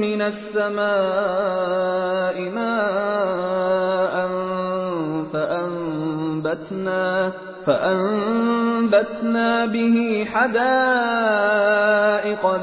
مِّنَ 0.00 0.22
السَّمَاءِ 0.22 0.80
مَاءً 2.50 4.28
فَأَنبَتْنَا 5.32 7.32
فَأَنبَتْنَا 7.66 9.66
بِهِ 9.66 10.26
حَدَائِقَ 10.34 10.64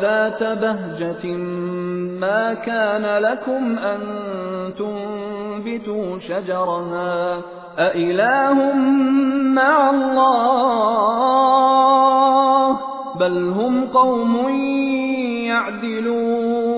ذَاتَ 0.01 0.43
بَهْجَةٍ. 0.43 1.25
مَا 2.23 2.53
كَانَ 2.53 3.23
لَكُمْ 3.23 3.77
أَن 3.77 3.99
تُنبِتُوا 4.77 6.19
شَجَرَهَا. 6.19 7.41
أَإِلَٰهٌ 7.79 8.73
مَّعَ 9.55 9.89
اللَّهِ 9.89 11.33
بَلْ 13.19 13.53
هُمْ 13.53 13.85
قَوْمٌ 13.85 14.49
يَعْدِلُونَ 15.47 16.73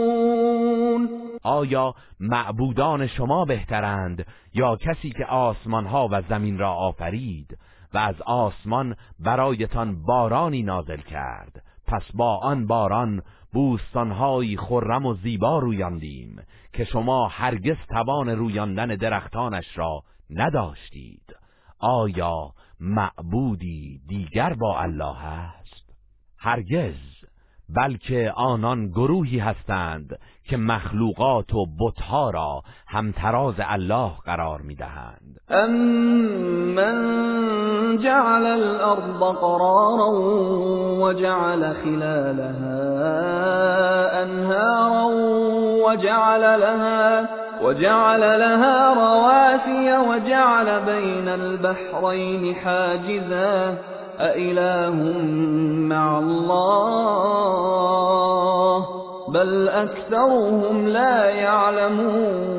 آیا 1.43 1.93
معبودان 2.19 3.07
شما 3.07 3.45
بهترند 3.45 4.25
یا 4.53 4.75
کسی 4.75 5.09
که 5.09 5.25
آسمانها 5.25 6.07
و 6.11 6.21
زمین 6.21 6.57
را 6.57 6.73
آفرید 6.73 7.57
و 7.93 7.97
از 7.97 8.21
آسمان 8.21 8.95
برایتان 9.19 10.03
بارانی 10.03 10.63
نازل 10.63 10.97
کرد؟ 10.97 11.61
پس 11.87 12.03
با 12.13 12.37
آن 12.37 12.67
باران 12.67 13.21
بوستانهایی 13.53 14.57
خرم 14.57 15.05
و 15.05 15.13
زیبا 15.13 15.59
رویاندیم 15.59 16.41
که 16.73 16.83
شما 16.83 17.27
هرگز 17.27 17.77
توان 17.89 18.29
رویاندن 18.29 18.87
درختانش 18.87 19.77
را 19.77 20.03
نداشتید. 20.29 21.35
آیا 21.79 22.51
معبودی 22.79 24.01
دیگر 24.07 24.53
با 24.53 24.79
الله 24.79 25.25
است؟ 25.25 25.93
هرگز 26.37 26.95
بلکه 27.69 28.33
آنان 28.35 28.87
گروهی 28.87 29.39
هستند 29.39 30.19
که 30.43 30.57
مخلوقات 30.57 31.53
و 31.53 31.65
بتها 31.79 32.29
را 32.29 32.61
همتراز 32.87 33.53
الله 33.59 34.11
قرار 34.25 34.61
می‌دهند. 34.61 35.39
أَمَّن 35.51 36.95
جَعَلَ 37.97 38.45
الْأَرْضَ 38.45 39.23
قَرَارًا 39.23 40.11
وَجَعَلَ 40.99 41.73
خِلَالَهَا 41.73 42.73
أَنْهَارًا 44.23 45.05
وَجَعَلَ 45.85 46.59
لَهَا 46.59 47.44
وَجَعَلَ 47.61 48.19
لَهَا 48.19 48.93
رَوَاسِيَ 48.93 49.97
وَجَعَلَ 49.97 50.85
بَيْنَ 50.85 51.27
الْبَحْرَيْنِ 51.27 52.55
حَاجِزًا. 52.55 53.77
أَإِلَٰهٌ 54.19 54.95
مَّعَ 55.89 56.19
اللَّهِ؟ 56.19 57.45
بَلْ 59.33 59.69
أَكْثَرُهُمْ 59.69 60.87
لَا 60.87 61.29
يَعْلَمُونَ. 61.29 62.55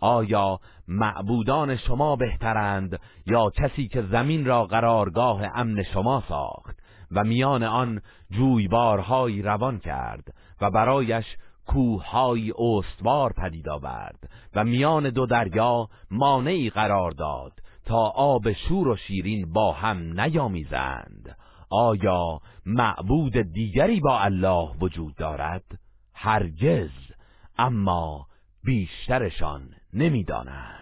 آیا 0.00 0.58
معبودان 0.88 1.76
شما 1.76 2.16
بهترند 2.16 3.00
یا 3.26 3.50
کسی 3.50 3.88
که 3.88 4.02
زمین 4.02 4.44
را 4.44 4.64
قرارگاه 4.64 5.42
امن 5.54 5.82
شما 5.82 6.22
ساخت 6.28 6.76
و 7.12 7.24
میان 7.24 7.62
آن 7.62 8.00
جویبارهایی 8.30 9.42
روان 9.42 9.78
کرد 9.78 10.24
و 10.60 10.70
برایش 10.70 11.24
کوههای 11.66 12.52
استوار 12.58 13.32
پدید 13.32 13.68
آورد 13.68 14.30
و 14.54 14.64
میان 14.64 15.10
دو 15.10 15.26
دریا 15.26 15.88
مانعی 16.10 16.70
قرار 16.70 17.10
داد 17.10 17.52
تا 17.84 18.06
آب 18.06 18.52
شور 18.52 18.88
و 18.88 18.96
شیرین 18.96 19.52
با 19.52 19.72
هم 19.72 20.20
نیامیزند. 20.20 21.36
آیا 21.70 22.40
معبود 22.66 23.36
دیگری 23.36 24.00
با 24.00 24.20
الله 24.20 24.70
وجود 24.80 25.14
دارد؟ 25.14 25.64
هرگز 26.14 26.90
اما 27.58 28.26
بیشترشان 28.64 29.68
نمی‌دانند. 29.92 30.81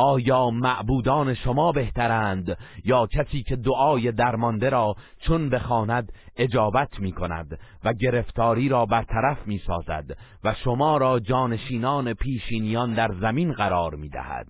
آیا 0.00 0.50
معبودان 0.50 1.34
شما 1.34 1.72
بهترند 1.72 2.58
یا 2.84 3.06
کسی 3.06 3.42
که 3.42 3.56
دعای 3.56 4.12
درمانده 4.12 4.70
را 4.70 4.94
چون 5.20 5.50
بخواند 5.50 6.12
اجابت 6.36 7.00
می 7.00 7.12
کند 7.12 7.58
و 7.84 7.92
گرفتاری 7.92 8.68
را 8.68 8.86
برطرف 8.86 9.46
می 9.46 9.58
سازد 9.66 10.04
و 10.44 10.54
شما 10.54 10.96
را 10.96 11.20
جانشینان 11.20 12.14
پیشینیان 12.14 12.94
در 12.94 13.14
زمین 13.20 13.52
قرار 13.52 13.94
می 13.94 14.08
دهد 14.08 14.48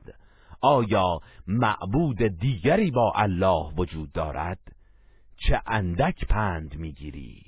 آیا 0.60 1.18
معبود 1.46 2.22
دیگری 2.40 2.90
با 2.90 3.12
الله 3.16 3.72
وجود 3.76 4.12
دارد؟ 4.12 4.58
چه 5.36 5.60
اندک 5.66 6.26
پند 6.26 6.76
می 6.76 6.92
گیرید 6.92 7.47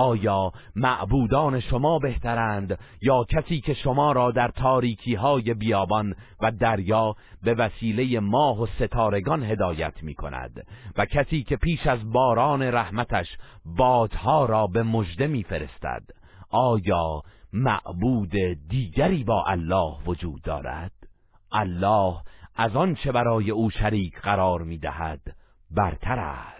آیا 0.00 0.52
معبودان 0.76 1.60
شما 1.60 1.98
بهترند 1.98 2.78
یا 3.02 3.24
کسی 3.24 3.60
که 3.60 3.74
شما 3.74 4.12
را 4.12 4.30
در 4.30 4.48
تاریکی 4.48 5.14
های 5.14 5.54
بیابان 5.54 6.14
و 6.42 6.50
دریا 6.50 7.14
به 7.42 7.54
وسیله 7.54 8.20
ماه 8.20 8.62
و 8.62 8.66
ستارگان 8.66 9.42
هدایت 9.42 10.02
می 10.02 10.14
کند 10.14 10.66
و 10.96 11.06
کسی 11.06 11.42
که 11.42 11.56
پیش 11.56 11.86
از 11.86 12.12
باران 12.12 12.62
رحمتش 12.62 13.26
بادها 13.64 14.44
را 14.44 14.66
به 14.66 14.82
مژده 14.82 15.26
می 15.26 15.42
فرستد 15.42 16.02
آیا 16.50 17.22
معبود 17.52 18.32
دیگری 18.68 19.24
با 19.24 19.44
الله 19.46 19.96
وجود 20.06 20.42
دارد؟ 20.42 20.92
الله 21.52 22.14
از 22.56 22.76
آنچه 22.76 23.12
برای 23.12 23.50
او 23.50 23.70
شریک 23.70 24.20
قرار 24.20 24.62
می 24.62 24.78
دهد 24.78 25.20
برتر 25.70 26.18
است. 26.18 26.59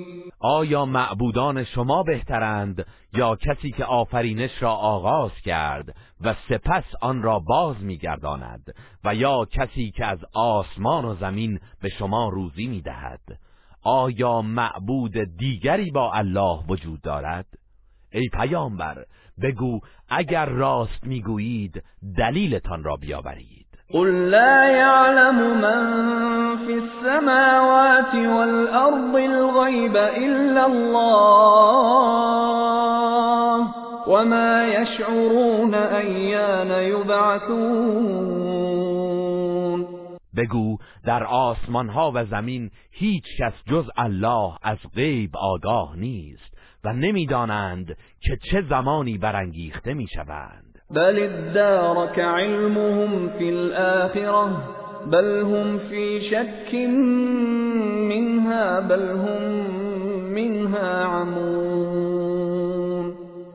آیا 0.43 0.85
معبودان 0.85 1.63
شما 1.63 2.03
بهترند 2.03 2.85
یا 3.13 3.35
کسی 3.35 3.71
که 3.71 3.85
آفرینش 3.85 4.61
را 4.61 4.71
آغاز 4.71 5.31
کرد 5.45 5.95
و 6.21 6.35
سپس 6.49 6.83
آن 7.01 7.21
را 7.21 7.39
باز 7.39 7.83
میگرداند 7.83 8.75
و 9.03 9.15
یا 9.15 9.45
کسی 9.45 9.91
که 9.91 10.05
از 10.05 10.19
آسمان 10.33 11.05
و 11.05 11.15
زمین 11.15 11.59
به 11.81 11.89
شما 11.89 12.29
روزی 12.29 12.67
می‌دهد؟ 12.67 13.21
آیا 13.83 14.41
معبود 14.41 15.37
دیگری 15.37 15.91
با 15.91 16.13
الله 16.13 16.63
وجود 16.67 17.01
دارد؟ 17.01 17.45
ای 18.11 18.29
پیامبر 18.33 19.05
بگو 19.41 19.79
اگر 20.09 20.45
راست 20.45 21.03
می‌گویید 21.03 21.83
دلیلتان 22.17 22.83
را 22.83 22.95
بیاورید. 22.95 23.60
قل 23.93 24.29
لا 24.29 24.65
يعلم 24.65 25.35
من 25.61 25.81
في 26.65 26.73
السماوات 26.73 28.15
والأرض 28.15 29.15
الغيب 29.15 29.95
إلا 29.97 30.65
الله 30.65 31.71
وما 34.07 34.67
يشعرون 34.67 35.73
أيان 35.73 36.71
يبعثون. 36.71 38.21
بگو 40.37 40.77
در 41.05 41.23
آسمان 41.23 41.89
ها 41.89 42.11
و 42.15 42.25
زمین 42.25 42.71
هیچ 42.91 43.25
کس 43.39 43.53
جز 43.67 43.89
الله 43.97 44.53
از 44.63 44.77
غیب 44.95 45.37
آگاه 45.37 45.95
نیست 45.97 46.57
و 46.83 46.93
نمی‌دانند 46.93 47.97
که 48.21 48.37
چه 48.51 48.61
زمانی 48.69 49.17
برانگیخته 49.17 49.93
می‌شوند. 49.93 50.70
بل 50.93 51.19
ادارك 51.19 52.19
علمهم 52.19 53.29
في 53.29 53.49
الآخرة 53.49 54.63
بل 55.05 55.41
هم 55.41 55.77
في 55.79 56.21
شك 56.29 56.75
منها 58.09 58.79
بل 58.79 59.09
هم 59.09 59.43
منها 60.33 61.05
عمون 61.05 62.41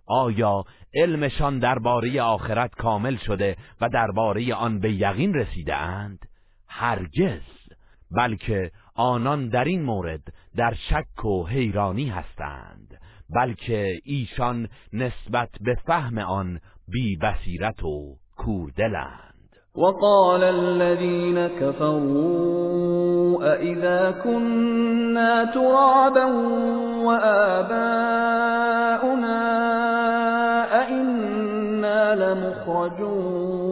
آیا 0.07 0.65
علمشان 0.95 1.59
درباره 1.59 2.23
آخرت 2.23 2.75
کامل 2.75 3.17
شده 3.17 3.57
و 3.81 3.89
درباره 3.89 4.55
آن 4.55 4.81
به 4.81 4.93
یقین 4.93 5.35
رسیده 5.35 5.77
اند؟ 5.77 6.19
هرگز 6.69 7.43
بلکه 8.11 8.71
آنان 8.95 9.49
در 9.49 9.65
این 9.65 9.83
مورد 9.83 10.23
در 10.57 10.75
شک 10.75 11.25
و 11.25 11.47
حیرانی 11.47 12.09
هستند 12.09 13.01
بلکه 13.31 14.01
ایشان 14.05 14.69
نسبت 14.93 15.51
به 15.61 15.75
فهم 15.87 16.19
آن 16.19 16.61
بی 16.93 17.17
بصیرت 17.17 17.85
و 17.85 18.17
کوردلند. 18.37 19.37
وقال 19.77 20.43
الذين 20.43 21.49
كفروا 21.49 23.45
أئذا 23.55 24.11
كنا 24.25 25.45
ترابا 25.45 26.25
وآباؤنا 27.05 28.17
أئنا 30.83 32.15
لمخرجون؟ 32.15 33.66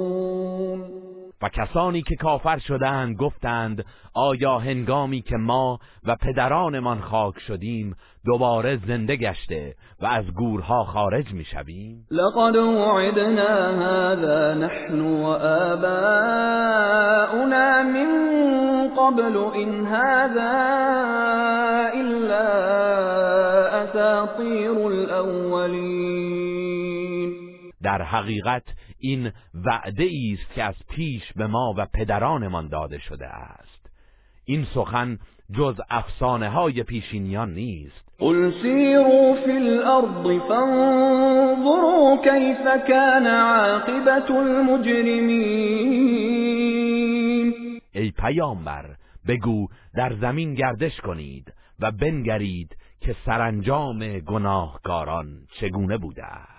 و 1.45 1.49
کسانی 1.49 2.03
که 2.03 2.17
کافر 2.17 2.59
شدند 2.59 3.17
گفتند 3.17 3.85
آیا 4.15 4.59
هنگامی 4.59 5.23
که 5.23 5.37
ما 5.37 5.79
و 6.05 6.17
پدرانمان 6.17 7.01
خاک 7.01 7.39
شدیم 7.39 7.97
دوباره 8.25 8.79
زنده 8.87 9.17
گشته 9.17 9.75
و 10.03 10.07
از 10.07 10.25
گورها 10.25 10.85
خارج 10.85 11.33
می‌شویم؟ 11.33 12.07
لقد 12.11 12.57
وعدنا 12.57 13.83
هذا 13.83 14.55
نحن 14.55 15.01
وآباؤنا 15.01 16.23
من 17.83 18.09
قبل 18.89 19.37
إن 19.57 19.87
هذا 19.87 20.55
إلا 21.95 22.49
أساطير 23.85 24.87
الأولين. 24.87 26.44
در 27.85 28.03
حقیقت 28.03 28.63
این 28.99 29.33
وعده 29.55 30.11
است 30.33 30.55
که 30.55 30.63
از 30.63 30.75
پیش 30.89 31.33
به 31.37 31.47
ما 31.47 31.75
و 31.77 31.87
پدرانمان 31.87 32.69
داده 32.69 32.99
شده 32.99 33.27
است. 33.27 33.91
این 34.45 34.67
سخن 34.75 35.19
جز 35.53 35.75
افسانه 35.91 36.49
های 36.49 36.83
پیشینیان 36.83 37.55
نیست. 37.55 38.05
قل 38.19 38.53
سيروا 38.63 39.35
في 39.35 39.51
الأرض 39.51 40.41
فانظروا 40.49 42.17
كيف 42.17 42.87
كان 42.89 43.27
عاقبة 43.27 44.31
المجرمين 44.31 45.85
ای 47.93 48.11
پیامبر 48.11 48.97
بگو 49.29 49.69
در 49.95 50.17
زمین 50.21 50.55
گردش 50.55 51.01
کنید 51.01 51.53
و 51.81 51.91
بنگرید 51.91 52.77
که 53.01 53.17
سرانجام 53.27 54.19
گناهکاران 54.19 55.27
چگونه 55.61 55.99
بوده 55.99 56.25
است. 56.25 56.54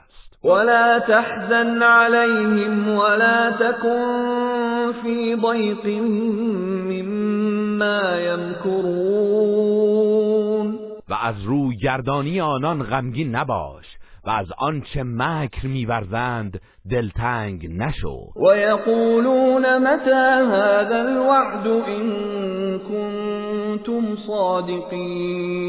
ولا 0.45 0.99
تحزن 0.99 1.83
عليهم 1.83 2.89
ولا 2.89 3.51
تكن 3.51 4.93
في 5.03 5.35
ضيق 5.35 5.85
مما 6.91 8.19
يمكرون 8.19 9.65
و 11.09 11.13
از 11.23 11.43
روی 11.45 11.77
گردانی 11.77 12.41
آنان 12.41 12.83
غمگین 12.83 13.35
نباش 13.35 13.85
و 14.25 14.29
از 14.29 14.47
آنچه 14.57 15.03
مکر 15.03 15.67
میورزند 15.67 16.61
دلتنگ 16.91 17.67
نشو. 17.69 18.31
و 18.35 18.57
یقولون 18.57 19.77
متى 19.77 20.41
هذا 20.51 20.95
الوعد 20.95 21.67
ان 21.67 22.79
كنتم 22.79 24.15
صادقین 24.27 25.65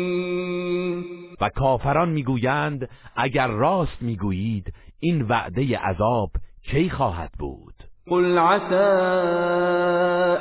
و 1.41 1.49
کافران 1.49 2.09
می‌گویند 2.09 2.89
اگر 3.17 3.47
راست 3.47 4.03
می‌گویید 4.03 4.73
این 5.01 5.23
وعده 5.23 5.79
عذاب 5.79 6.31
کی 6.63 6.91
خواهد 6.91 7.33
بود؟ 7.39 7.75
قل 8.09 8.39
عسى 8.39 8.75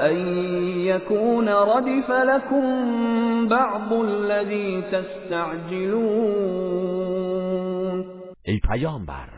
ان 0.01 0.17
يكون 0.77 1.47
ردف 1.47 2.09
لكم 2.09 3.47
بعض 3.47 3.93
الذي 3.93 4.81
تستعجلون. 4.81 6.35
ای 8.45 8.59
پیامبر 8.59 9.29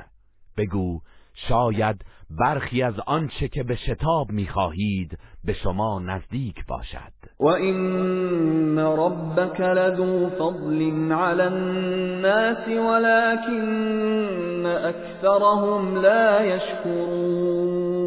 بگو 0.57 0.99
شاید 1.33 2.05
برخی 2.29 2.83
از 2.83 2.99
آنچه 2.99 3.47
که 3.47 3.63
به 3.63 3.75
شتاب 3.75 4.31
می‌خواهید 4.31 5.19
به 5.43 5.53
شما 5.53 5.99
نزدیک 5.99 6.65
باشد. 6.65 7.16
و 7.39 7.45
این 7.47 8.79
ربک 8.79 9.61
لذو 9.61 10.29
فضل 10.29 11.11
على 11.11 11.43
الناس 11.43 12.67
ولكن 12.67 14.65
اکثرهم 14.65 15.95
لا 16.01 16.45
یشکرون 16.45 17.97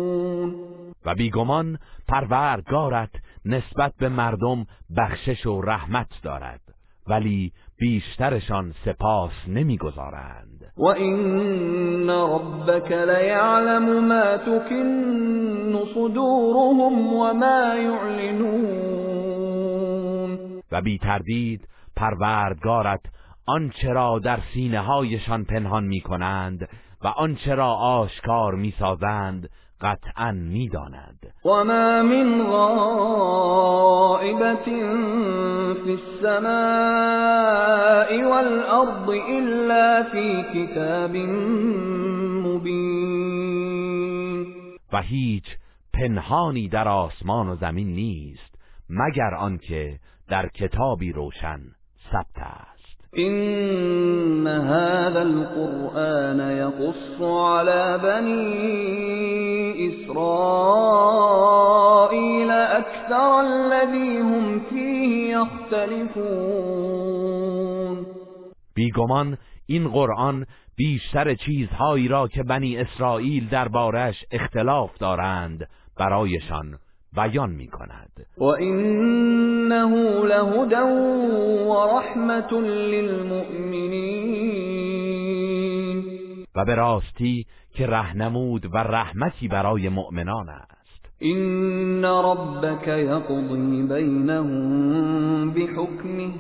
و 1.05 1.15
بیگمان 1.15 1.79
پروردگارت 2.09 3.11
نسبت 3.45 3.93
به 3.99 4.09
مردم 4.09 4.67
بخشش 4.97 5.47
و 5.47 5.61
رحمت 5.61 6.11
دارد 6.23 6.61
ولی 7.09 7.53
بیشترشان 7.79 8.75
سپاس 8.85 9.33
نمی‌گذارند. 9.49 10.60
و 10.81 10.85
این 10.85 12.11
ربک 12.11 12.93
لیعلم 12.93 14.05
ما 14.05 14.37
صدورهم 15.95 17.15
و 17.15 17.33
ما 17.33 17.75
یعلنون 17.75 18.79
و 20.73 20.83
بی 20.83 20.99
تردید 20.99 21.69
پروردگارت 21.97 23.01
آنچه 23.47 23.89
را 23.89 24.19
در 24.19 24.39
سینه 24.55 24.81
هایشان 24.81 25.45
پنهان 25.45 25.85
می 25.85 26.01
کنند 26.01 26.69
و 27.05 27.07
آنچه 27.07 27.55
را 27.55 27.75
آشکار 27.75 28.55
می 28.55 28.75
سازند 28.79 29.51
قطعا 29.81 30.33
می‌داند. 30.33 31.33
و 31.45 31.49
ما 31.49 32.03
من 32.03 32.43
غائبت 32.47 33.71
فی 35.85 35.93
السماء 35.93 37.51
والارض 38.31 39.09
الا 39.09 40.05
فی 40.13 40.43
کتاب 40.55 41.17
مبین 42.47 43.21
و 44.93 45.03
هیچ 45.03 45.45
پنهانی 45.93 46.69
در 46.69 46.89
آسمان 46.89 47.49
و 47.49 47.57
زمین 47.57 47.89
نیست 47.89 48.55
مگر 48.91 49.35
آنکه 49.35 49.99
در 50.29 50.49
کتابی 50.49 51.13
روشن 51.13 51.61
ثبت 52.13 52.39
است. 52.39 52.70
إن 53.19 54.47
هذا 54.47 55.23
القرآن 55.23 56.41
يقص 56.41 57.23
على 57.23 57.99
بني 58.03 59.89
إسرائيل 59.89 60.91
أكثر 62.51 63.41
الذي 63.41 64.21
هم 64.21 64.61
فيه 64.61 65.37
يختلفون 65.37 66.81
بیگمان 68.77 69.39
این 69.67 69.89
قرآن 69.89 70.47
بیشتر 70.77 71.35
چیزهایی 71.35 72.09
را 72.09 72.29
که 72.29 72.43
بنی 72.43 72.77
اسرائیل 72.77 73.49
دربارش 73.49 74.25
اختلاف 74.31 74.99
دارند 74.99 75.69
برایشان. 75.99 76.79
بیان 77.17 77.51
می 77.51 77.67
کند 77.67 78.27
و 78.39 78.45
انه 78.45 80.25
لهدى 80.25 80.83
و 81.67 81.99
رحمت 81.99 82.53
للمؤمنین. 82.53 84.11
و 86.55 86.65
به 86.65 86.75
راستی 86.75 87.47
که 87.75 87.87
رهنمود 87.87 88.75
و 88.75 88.79
رحمتی 88.79 89.49
برای 89.49 89.89
مؤمنان 89.89 90.49
است. 90.49 91.11
این 91.19 92.05
ربک 92.05 92.89
یقضی 92.89 93.83
بینهم 93.83 95.51
بحکمه 95.51 96.33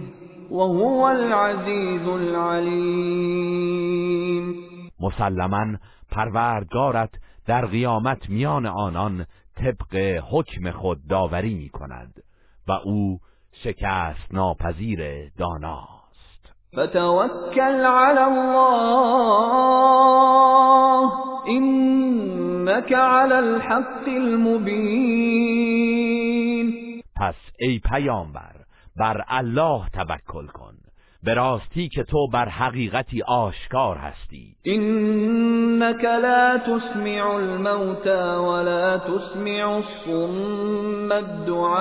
وهو 0.50 1.02
العزیز 1.02 2.08
العلیم. 2.08 3.60
مسلما 5.00 5.66
پروردگارت 6.10 7.10
در 7.46 7.66
قیامت 7.66 8.30
میان 8.30 8.66
آنان 8.66 9.26
طبق 9.60 10.22
حکم 10.30 10.70
خود 10.70 10.98
داوری 11.08 11.54
می 11.54 11.68
کند 11.68 12.22
و 12.68 12.72
او 12.72 13.18
شکست 13.52 14.34
ناپذیر 14.34 15.30
داناست. 15.38 16.54
فتوکل 16.72 17.84
علی 17.84 18.18
الله 18.18 19.50
اینک 21.46 22.92
علی 22.92 23.34
الحق 23.34 24.08
المبین. 24.08 25.50
پس 27.16 27.34
ای 27.58 27.80
پیامبر 27.92 28.54
بر 28.96 29.24
الله 29.28 29.88
توکل 29.88 30.46
کن. 30.46 30.74
به 31.24 31.34
راستی 31.34 31.88
که 31.88 32.02
تو 32.02 32.26
بر 32.32 32.48
حقیقتی 32.48 33.22
آشکار 33.22 33.96
هستی. 33.96 34.56
إنك 34.66 36.04
لا 36.04 36.58
تسمع 36.58 37.34
الموتى 37.34 38.36
ولا 38.36 38.98
تسمع 38.98 39.68
الصم 39.76 41.12
الدعاء 41.12 41.80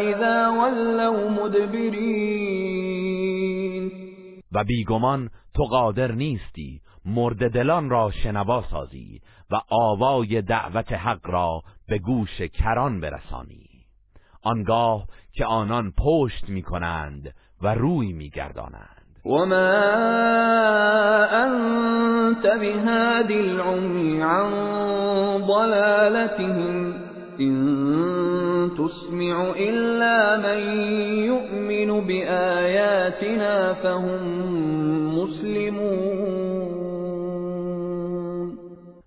إذا 0.00 0.48
ولوا 0.48 1.30
مدبرين. 1.30 2.76
و 4.52 4.64
بیگمان 4.64 5.30
تو 5.54 5.64
قادر 5.64 6.12
نیستی. 6.12 6.80
مرد 7.06 7.52
دلان 7.52 7.90
را 7.90 8.10
شنوا 8.10 8.64
سازی 8.70 9.20
و 9.50 9.60
آوای 9.68 10.42
دعوت 10.42 10.92
حق 10.92 11.30
را 11.30 11.62
به 11.88 11.98
گوش 11.98 12.40
کران 12.40 13.00
برسانی. 13.00 13.75
آنگاه 14.46 15.06
که 15.32 15.44
آنان 15.44 15.92
پشت 15.98 16.48
می 16.48 16.62
کنند 16.62 17.34
و 17.62 17.74
روی 17.74 18.12
می 18.12 18.30
گردانند 18.30 19.06
وما 19.24 19.74
أنت 21.44 22.42
بهاد 22.42 23.30
العمي 23.30 24.20
عن 24.22 24.50
ضلالتهم 25.46 26.94
إن 27.40 28.70
تسمع 28.70 29.52
إلا 29.56 30.36
من 30.36 30.58
يؤمن 31.24 32.06
بآياتنا 32.06 33.74
فهم 33.74 34.22
مسلمون. 35.18 36.26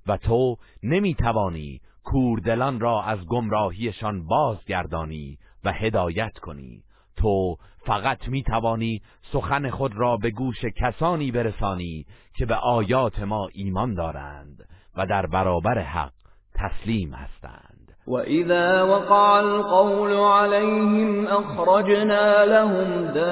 و 0.08 0.18
تو 0.18 0.56
نمی 0.84 1.14
توانی 1.14 1.82
کوردلان 2.12 2.80
را 2.80 3.04
از 3.04 3.26
گمراهیشان 3.26 4.28
بازگردانی 4.28 5.38
و 5.64 5.72
هدایت 5.72 6.38
کنی. 6.42 6.84
تو 7.18 7.56
فقط 7.86 8.28
می 8.28 8.44
توانی 8.44 9.02
سخن 9.34 9.70
خود 9.70 9.96
را 9.96 10.18
به 10.18 10.32
گوش 10.32 10.66
کسانی 10.66 11.32
برسانی 11.32 12.06
که 12.38 12.46
به 12.46 12.56
آیات 12.56 13.20
ما 13.20 13.50
ایمان 13.54 13.94
دارند 13.94 14.68
و 14.98 15.06
در 15.06 15.26
برابر 15.26 15.80
حق 15.80 16.12
تسلیم 16.56 17.14
هستند. 17.14 17.96
وإذا 18.08 18.88
وقع 18.88 19.38
القول 19.40 20.14
عليهم 20.14 21.28
أخرجنا 21.28 22.44
لهم 22.44 23.08
دابة 23.14 23.30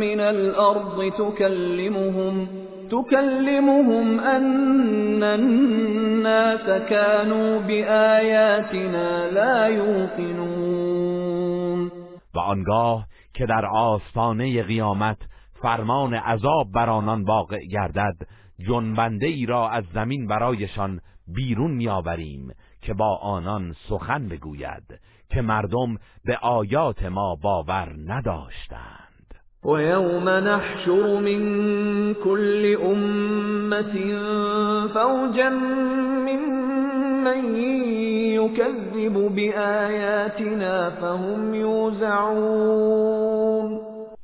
من 0.00 0.20
الأرض 0.20 1.12
تكلمهم 1.18 2.61
تكلمهم 2.92 4.20
أن 4.20 5.22
الناس 5.22 6.82
كانوا 6.88 7.60
بآياتنا 7.60 9.30
لا 9.30 9.66
يوقنون. 9.66 11.22
و 12.34 12.38
آنگاه 12.38 13.06
که 13.34 13.46
در 13.46 13.66
آستانه 13.66 14.62
قیامت 14.62 15.18
فرمان 15.62 16.14
عذاب 16.14 16.72
بر 16.74 16.90
آنان 16.90 17.22
واقع 17.22 17.58
گردد 17.64 18.16
جنبنده 18.68 19.26
ای 19.26 19.46
را 19.46 19.68
از 19.68 19.84
زمین 19.94 20.26
برایشان 20.26 21.00
بیرون 21.26 21.70
میآوریم 21.70 22.52
که 22.82 22.94
با 22.94 23.16
آنان 23.16 23.74
سخن 23.88 24.28
بگوید 24.28 25.00
که 25.30 25.42
مردم 25.42 25.96
به 26.24 26.36
آیات 26.36 27.02
ما 27.02 27.36
باور 27.42 27.94
نداشتند. 28.06 29.01
ويوم 29.64 30.28
نحشر 30.28 31.20
من 31.20 31.40
كل 32.14 32.76
أمة 32.76 33.94
فوجا 34.94 35.48
ممن 36.28 37.56
يكذب 38.34 39.34
بآياتنا 39.34 40.90
فهم 40.90 41.54
يوزعون 41.54 42.92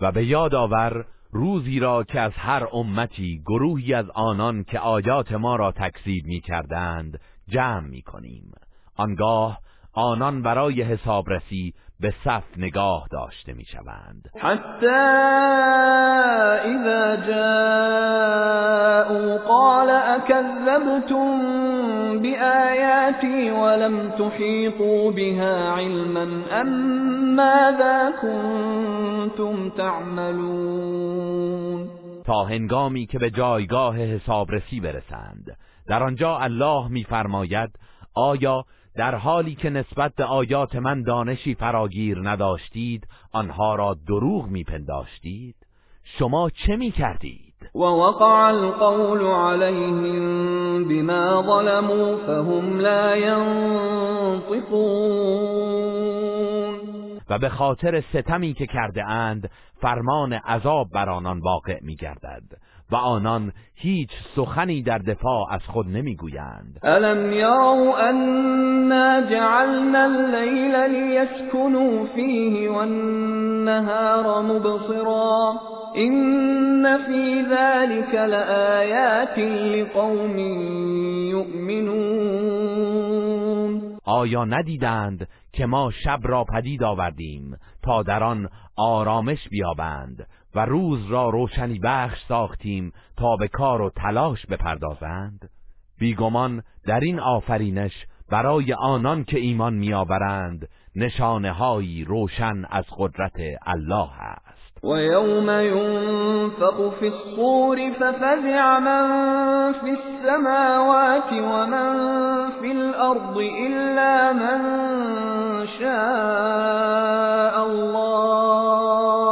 و 0.00 0.12
به 0.12 0.24
یاد 0.24 0.54
آور 0.54 1.04
روزی 1.32 1.80
را 1.80 2.04
که 2.04 2.20
از 2.20 2.32
هر 2.36 2.68
امتی 2.72 3.42
گروهی 3.46 3.94
از 3.94 4.10
آنان 4.14 4.64
که 4.64 4.78
آیات 4.78 5.32
ما 5.32 5.56
را 5.56 5.72
تکذیب 5.72 6.24
می 6.24 6.40
کردند 6.40 7.20
جمع 7.48 7.80
می 7.88 8.02
کنیم 8.02 8.52
آنگاه 8.96 9.58
آنان 9.92 10.42
برای 10.42 10.82
حسابرسی 10.82 11.74
به 12.00 12.14
صف 12.24 12.44
نگاه 12.56 13.08
داشته 13.10 13.52
می 13.52 13.64
شوند 13.64 14.30
حتی 14.38 14.86
اذا 16.64 17.16
جاءوا 17.26 18.58
قال 19.38 19.90
اكذبتم 19.90 21.38
بآياتي 22.22 23.50
ولم 23.50 24.10
تحيطوا 24.10 25.10
بها 25.12 25.72
علما 25.72 26.42
ام 26.50 26.68
ماذا 27.36 28.12
كنتم 28.22 29.70
تعملون؟ 29.70 31.18
تا 32.24 32.44
هنگامی 32.44 33.06
که 33.06 33.18
به 33.18 33.30
جایگاه 33.30 33.96
حسابرسی 33.96 34.80
برسند. 34.80 35.56
در 35.86 36.02
آنجا 36.02 36.38
الله 36.38 36.88
میفرماید 36.88 37.70
آیا 38.14 38.64
در 38.98 39.14
حالی 39.14 39.54
که 39.54 39.70
نسبت 39.70 40.14
به 40.14 40.24
آیات 40.24 40.76
من 40.76 41.02
دانشی 41.02 41.54
فراگیر 41.54 42.18
نداشتید 42.22 43.06
آنها 43.32 43.74
را 43.74 43.96
دروغ 44.08 44.46
میپنداشتید 44.46 45.54
شما 46.18 46.50
چه 46.50 46.76
می‌کردید؟ 46.76 47.54
ووقع 47.74 48.46
القول 48.46 49.20
عليهم 49.20 50.88
بما 50.88 51.42
ظلموا 51.42 52.16
فهم 52.16 52.80
لا 52.80 53.16
ينطقون. 53.16 54.68
و 57.30 57.38
به 57.38 57.48
خاطر 57.48 58.00
ستمی 58.00 58.54
که 58.54 58.66
کرده 58.66 59.04
اند 59.04 59.50
فرمان 59.80 60.32
عذاب 60.32 60.86
بر 60.94 61.10
آنان 61.10 61.40
واقع 61.40 61.78
میگردد. 61.82 62.42
و 62.90 62.96
آنان 62.96 63.52
هیچ 63.74 64.10
سخنی 64.36 64.82
در 64.82 64.98
دفاع 64.98 65.46
از 65.50 65.60
خود 65.66 65.86
نمی‌گویند. 65.86 66.78
الم 66.82 67.32
یروا 67.32 67.98
انا 67.98 69.20
جعلنا 69.30 70.04
الليل 70.04 70.76
ليسكنوا 70.76 72.06
فيه 72.14 72.70
والنهار 72.70 74.42
مبصرا 74.42 75.52
إن 75.96 76.98
في 76.98 77.42
ذلك 77.50 78.14
لآيات 78.14 79.38
لقوم 79.38 80.38
يؤمنون. 81.28 82.68
آیا 84.04 84.44
ندیدند 84.44 85.28
که 85.52 85.66
ما 85.66 85.90
شب 86.04 86.18
را 86.22 86.44
پدید 86.44 86.82
آوردیم 86.82 87.56
تا 87.82 88.02
در 88.02 88.24
آن 88.24 88.48
آرامش 88.76 89.48
بیابند؟ 89.50 90.26
و 90.54 90.64
روز 90.64 91.06
را 91.10 91.28
روشنی 91.28 91.78
بخش 91.78 92.18
ساختیم 92.28 92.92
تا 93.16 93.36
به 93.36 93.48
کار 93.48 93.82
و 93.82 93.90
تلاش 93.90 94.46
بپردازند. 94.46 95.50
بیگمان 95.98 96.62
در 96.86 97.00
این 97.00 97.20
آفرینش 97.20 97.92
برای 98.30 98.72
آنان 98.72 99.24
که 99.24 99.38
ایمان 99.38 99.74
میآورند 99.74 100.68
نشانه 100.96 101.52
هایی 101.52 102.04
روشن 102.04 102.64
از 102.70 102.84
قدرت 102.98 103.40
الله 103.66 104.10
است. 104.22 104.84
ويوم 104.84 105.50
ينفق 105.50 106.90
في 107.00 107.06
الصور 107.06 107.90
ففزع 107.92 108.78
من 108.78 109.72
في 109.72 109.90
السماوات 109.90 111.32
ومن 111.32 111.92
في 112.60 112.72
الأرض 112.72 113.38
إلا 113.38 114.32
من 114.32 114.60
شاء 115.78 117.66
الله. 117.66 119.27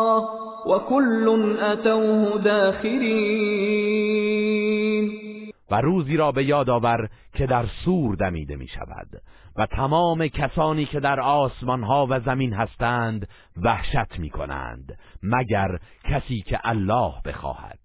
وكل 0.67 1.57
أتوه 1.61 2.43
داخرين. 2.43 3.87
و 5.71 5.81
روزی 5.81 6.17
را 6.17 6.33
به 6.33 6.45
یاد 6.45 6.71
آور 6.71 7.09
که 7.35 7.47
در 7.47 7.67
سور 7.85 8.17
دمیده 8.17 8.57
می 8.57 8.69
شود 8.69 9.23
و 9.57 9.67
تمام 9.67 10.29
کسانی 10.29 10.85
که 10.85 11.01
در 11.01 11.21
آسمان 11.21 11.83
ها 11.83 12.07
و 12.11 12.21
زمین 12.21 12.53
هستند 12.53 13.29
وحشت 13.63 14.19
می 14.19 14.31
کنند 14.31 14.99
مگر 15.23 15.79
کسی 16.05 16.41
که 16.41 16.61
الله 16.65 17.13
بخواهد. 17.25 17.79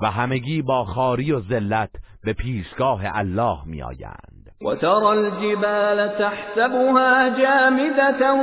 و 0.00 0.10
همگی 0.10 0.62
با 0.62 0.84
خاری 0.84 1.32
و 1.32 1.40
ذلت 1.40 1.90
به 2.24 2.32
پیشگاه 2.32 3.02
الله 3.04 3.58
می 3.64 3.82
آیند 3.82 4.43
وترى 4.64 5.12
الجبال 5.12 6.18
تحسبها 6.18 7.28
جامدة 7.28 8.34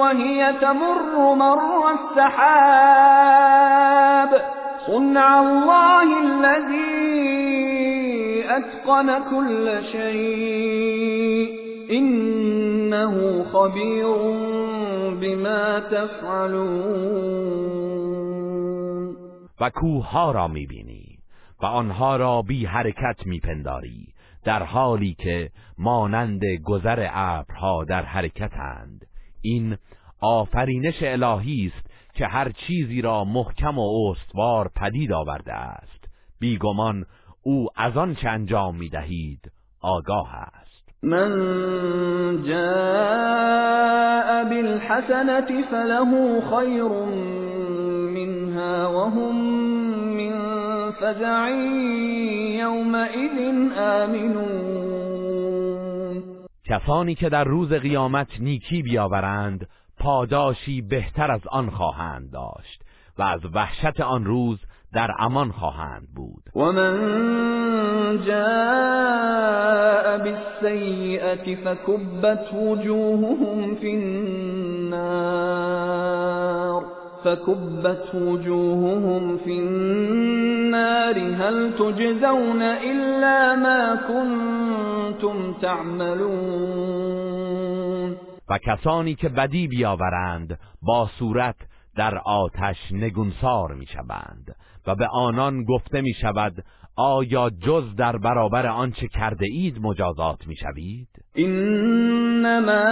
وهي 0.00 0.52
تمر 0.60 1.34
مر 1.34 1.90
السحاب. 1.90 3.12
صنع 4.86 5.40
الله 5.40 6.08
الذي 6.20 6.92
أتقن 8.48 9.18
كل 9.30 9.82
شيء. 9.92 11.48
إنه 11.90 13.44
خبير 13.52 14.16
بما 15.20 15.80
تفعلون. 15.80 17.32
و 19.60 19.70
کوه 19.70 20.10
ها 20.10 20.32
را 20.32 20.48
می‌بینی 20.48 21.18
و 21.62 21.66
آنها 21.66 22.16
را 22.16 22.42
بی 22.42 22.66
حرکت 22.66 23.26
میپنداری. 23.26 24.11
در 24.44 24.62
حالی 24.62 25.14
که 25.18 25.50
مانند 25.78 26.44
گذر 26.64 27.08
ابرها 27.12 27.84
در 27.84 28.02
حرکتند. 28.02 29.06
این 29.40 29.76
آفرینش 30.20 31.02
الهی 31.02 31.72
است 31.76 31.86
که 32.14 32.26
هر 32.26 32.52
چیزی 32.52 33.02
را 33.02 33.24
محکم 33.24 33.78
و 33.78 34.10
استوار 34.10 34.70
پدید 34.76 35.12
آورده 35.12 35.52
است. 35.52 36.04
بیگمان 36.40 37.04
او 37.42 37.68
از 37.76 37.96
آن 37.96 38.14
چه 38.14 38.28
انجام 38.28 38.76
می‌دهید 38.76 39.52
آگاه 39.80 40.34
است. 40.34 40.62
من 41.02 41.30
جاء 42.46 44.12
بالحسنة 44.44 45.62
فله 45.70 46.40
خیر 46.50 46.92
منها 48.14 48.92
وهم 48.92 49.51
فزع 51.02 51.50
یومئذ 52.58 53.36
آمنون. 53.78 54.62
کسانی 56.64 57.14
که 57.14 57.28
در 57.28 57.44
روز 57.44 57.72
قیامت 57.72 58.28
نیکی 58.40 58.82
بیاورند 58.82 59.68
پاداشی 59.98 60.82
بهتر 60.82 61.30
از 61.30 61.40
آن 61.50 61.70
خواهند 61.70 62.30
داشت 62.32 62.82
و 63.18 63.22
از 63.22 63.40
وحشت 63.54 64.00
آن 64.00 64.24
روز 64.24 64.58
در 64.92 65.10
امان 65.18 65.50
خواهند 65.50 66.08
بود. 66.14 66.42
و 66.56 66.72
من 66.72 68.26
جاء 68.26 70.18
بالسیئة 70.18 71.56
فکبت 71.56 72.54
وجوههم 72.54 73.76
فی 73.76 73.96
النار. 73.96 75.32
فكبت 77.24 78.14
وجوههم 78.14 79.38
في 79.38 79.58
النار 79.58 81.18
هل 81.18 81.72
تجزون 81.72 82.62
إلا 82.62 83.54
ما 83.54 83.96
كنتم 84.08 85.52
تعملون 85.52 87.02
و 88.48 88.58
کسانی 88.58 89.14
که 89.14 89.28
بدی 89.28 89.68
بیاورند 89.68 90.58
با 90.82 91.08
صورت 91.18 91.56
در 91.96 92.18
آتش 92.18 92.76
نگونسار 92.92 93.74
می‌شوند 93.74 94.56
و 94.86 94.94
به 94.94 95.06
آنان 95.06 95.64
گفته 95.64 96.00
می 96.00 96.14
شود 96.14 96.64
آیا 96.96 97.50
جز 97.50 97.96
در 97.96 98.16
برابر 98.16 98.66
آنچه 98.66 99.08
کرده 99.08 99.46
اید 99.50 99.78
مجازات 99.78 100.46
می 100.46 100.56
شوید؟ 100.56 101.08
انما 102.46 102.82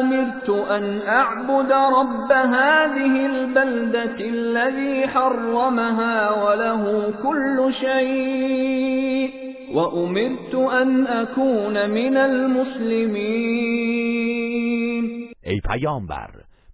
امرت 0.00 0.50
ان 0.50 1.02
اعبد 1.02 1.72
رب 1.72 2.32
هذه 2.32 3.26
البلدة 3.26 4.20
الذي 4.20 5.08
حرمها 5.08 6.30
وله 6.44 7.12
كل 7.22 7.74
شيء 7.80 9.30
وامرت 9.74 10.54
ان 10.54 11.06
اكون 11.06 11.90
من 11.90 12.16
المسلمين 12.16 13.66
ای 15.42 15.60
پیامبر 15.60 16.30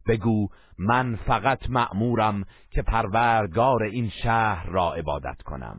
بگو 0.09 0.48
من 0.78 1.16
فقط 1.16 1.70
مأمورم 1.70 2.44
که 2.70 2.82
پروردگار 2.82 3.82
این 3.82 4.11
شهر 4.22 4.66
را 4.70 4.94
عبادت 4.94 5.42
کنم. 5.42 5.76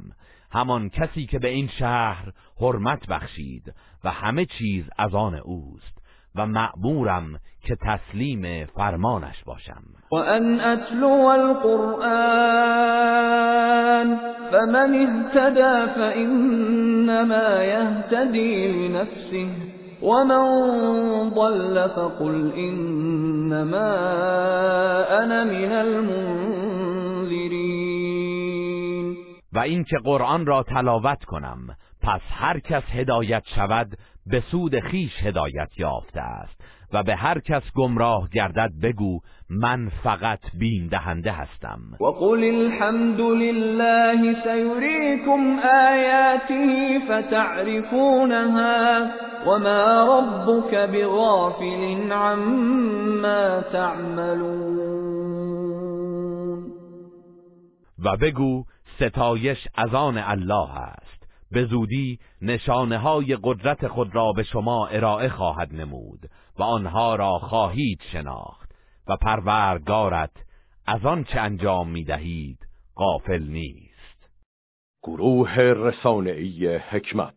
همان 0.54 0.89
کسی 0.89 1.26
که 1.26 1.39
به 1.39 1.47
این 1.47 1.68
شهر 1.80 2.32
حرمت 2.62 3.08
بخشید 3.08 3.74
و 4.04 4.10
همه 4.10 4.45
چیز 4.45 4.86
از 4.97 5.16
آن 5.16 5.36
اوست 5.36 6.04
و 6.36 6.45
مأمورم 6.45 7.39
که 7.62 7.76
تسلیم 7.82 8.66
فرمانش 8.66 9.43
باشم. 9.45 9.84
و 10.12 10.16
ان 10.16 10.60
اتلو 10.60 11.26
القرآن 11.26 12.54
فمن 14.51 15.08
اهتدى 15.08 15.93
فإنما 15.95 17.64
يهتدي 17.64 18.68
لنفسه 18.68 19.47
ومن 20.01 21.30
ضل 21.30 21.88
فقل 21.88 22.51
انما 22.56 23.95
انا 25.24 25.43
من 25.43 25.72
المنذرین 25.72 26.62
و 29.54 29.60
اینکه 29.60 29.97
قرآن 30.04 30.45
را 30.45 30.64
تلاوت 30.64 31.24
کنم 31.24 31.68
پس 32.01 32.22
هر 32.30 32.60
کس 32.60 32.84
هدایت 32.91 33.43
شود 33.56 33.97
به 34.26 34.43
سود 34.51 34.80
خیش 34.80 35.24
هدایت 35.24 35.70
یافته 35.78 36.22
است. 36.22 36.62
و 36.93 37.04
به 37.04 37.16
هر 37.16 37.39
کس 37.39 37.62
گمراه 37.76 38.30
گردد 38.34 38.72
بگو 38.84 39.20
من 39.49 39.91
فقط 40.04 40.39
بین 40.60 40.88
دهنده 40.88 41.32
هستم. 41.32 41.80
و 41.99 42.06
قل 42.06 42.43
الحمد 42.43 43.22
لله 43.22 44.36
سیریکم 44.43 45.60
آیاته 45.89 46.99
فتعرفونها 47.08 49.08
وما 49.47 50.20
ربك 50.20 50.76
بغافل 50.76 52.12
عما 52.12 53.62
تعملون. 53.62 54.74
و 58.06 58.18
بگو 58.22 58.64
ستایش 58.99 59.67
از 59.75 59.93
آن 59.93 60.17
الله 60.17 60.77
است. 60.77 61.23
به 61.51 61.65
زودی 61.65 62.19
نشانه 62.41 62.97
های 62.97 63.37
قدرت 63.43 63.87
خود 63.87 64.15
را 64.15 64.31
به 64.31 64.43
شما 64.43 64.87
ارائه 64.87 65.29
خواهد 65.29 65.75
نمود 65.75 66.29
و 66.59 66.63
آنها 66.63 67.15
را 67.15 67.39
خواهید 67.39 68.01
شناخت 68.11 68.71
و 69.07 69.17
پروردگارت 69.17 70.31
از 70.85 71.05
آن 71.05 71.23
چه 71.23 71.39
انجام 71.39 71.89
می 71.89 72.03
دهید 72.03 72.59
غافل 72.95 73.43
نیست. 73.43 73.93
گروه 75.03 75.55
رسانه‌ای 75.57 76.75
حکمت 76.77 77.31